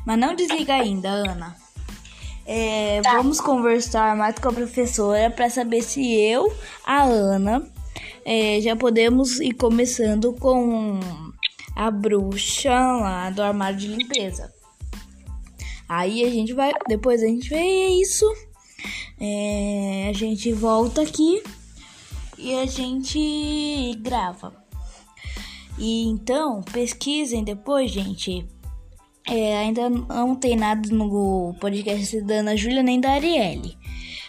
Mas 0.06 0.18
não 0.18 0.36
desliga 0.36 0.74
ainda, 0.74 1.08
Ana. 1.08 1.56
É, 2.46 3.00
Vamos 3.02 3.40
conversar 3.40 4.16
mais 4.16 4.36
com 4.38 4.48
a 4.48 4.52
professora 4.52 5.30
pra 5.30 5.50
saber 5.50 5.82
se 5.82 6.14
eu, 6.14 6.52
a 6.84 7.02
Ana, 7.02 7.68
é, 8.24 8.60
já 8.60 8.76
podemos 8.76 9.40
ir 9.40 9.54
começando 9.54 10.32
com 10.32 10.98
a 11.74 11.90
bruxa 11.90 12.70
lá 12.70 13.30
do 13.30 13.42
armário 13.42 13.78
de 13.78 13.88
limpeza. 13.88 14.52
Aí 15.88 16.24
a 16.24 16.30
gente 16.30 16.52
vai, 16.52 16.72
depois 16.88 17.22
a 17.22 17.26
gente 17.26 17.48
vê 17.48 17.88
isso. 18.00 18.26
É, 19.20 20.08
a 20.10 20.12
gente 20.12 20.52
volta 20.52 21.02
aqui 21.02 21.42
e 22.38 22.54
a 22.54 22.66
gente 22.66 23.94
grava. 24.00 24.52
E 25.78 26.04
então, 26.08 26.62
pesquisem 26.62 27.44
depois, 27.44 27.90
gente. 27.90 28.46
É, 29.26 29.58
ainda 29.58 29.88
não 29.88 30.34
tem 30.34 30.56
nada 30.56 30.88
no 30.92 31.54
podcast 31.60 32.20
da 32.22 32.34
Ana 32.34 32.56
Júlia 32.56 32.82
nem 32.82 33.00
da 33.00 33.12
Arielle. 33.12 33.76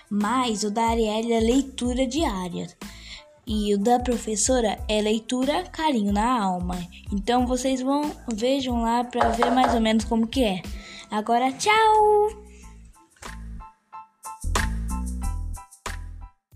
Mas 0.10 0.64
o 0.64 0.70
da 0.70 0.84
Arielle 0.84 1.34
é 1.34 1.40
leitura 1.40 2.06
diária. 2.06 2.68
E 3.46 3.74
o 3.74 3.78
da 3.78 4.00
professora 4.00 4.80
é 4.88 5.02
leitura 5.02 5.64
carinho 5.64 6.14
na 6.14 6.42
alma. 6.42 6.80
Então 7.12 7.46
vocês 7.46 7.82
vão 7.82 8.12
vejam 8.32 8.82
lá 8.84 9.04
para 9.04 9.30
ver 9.30 9.52
mais 9.52 9.74
ou 9.74 9.82
menos 9.82 10.06
como 10.06 10.28
que 10.28 10.44
é. 10.44 10.62
Agora, 11.12 11.52
tchau! 11.52 12.43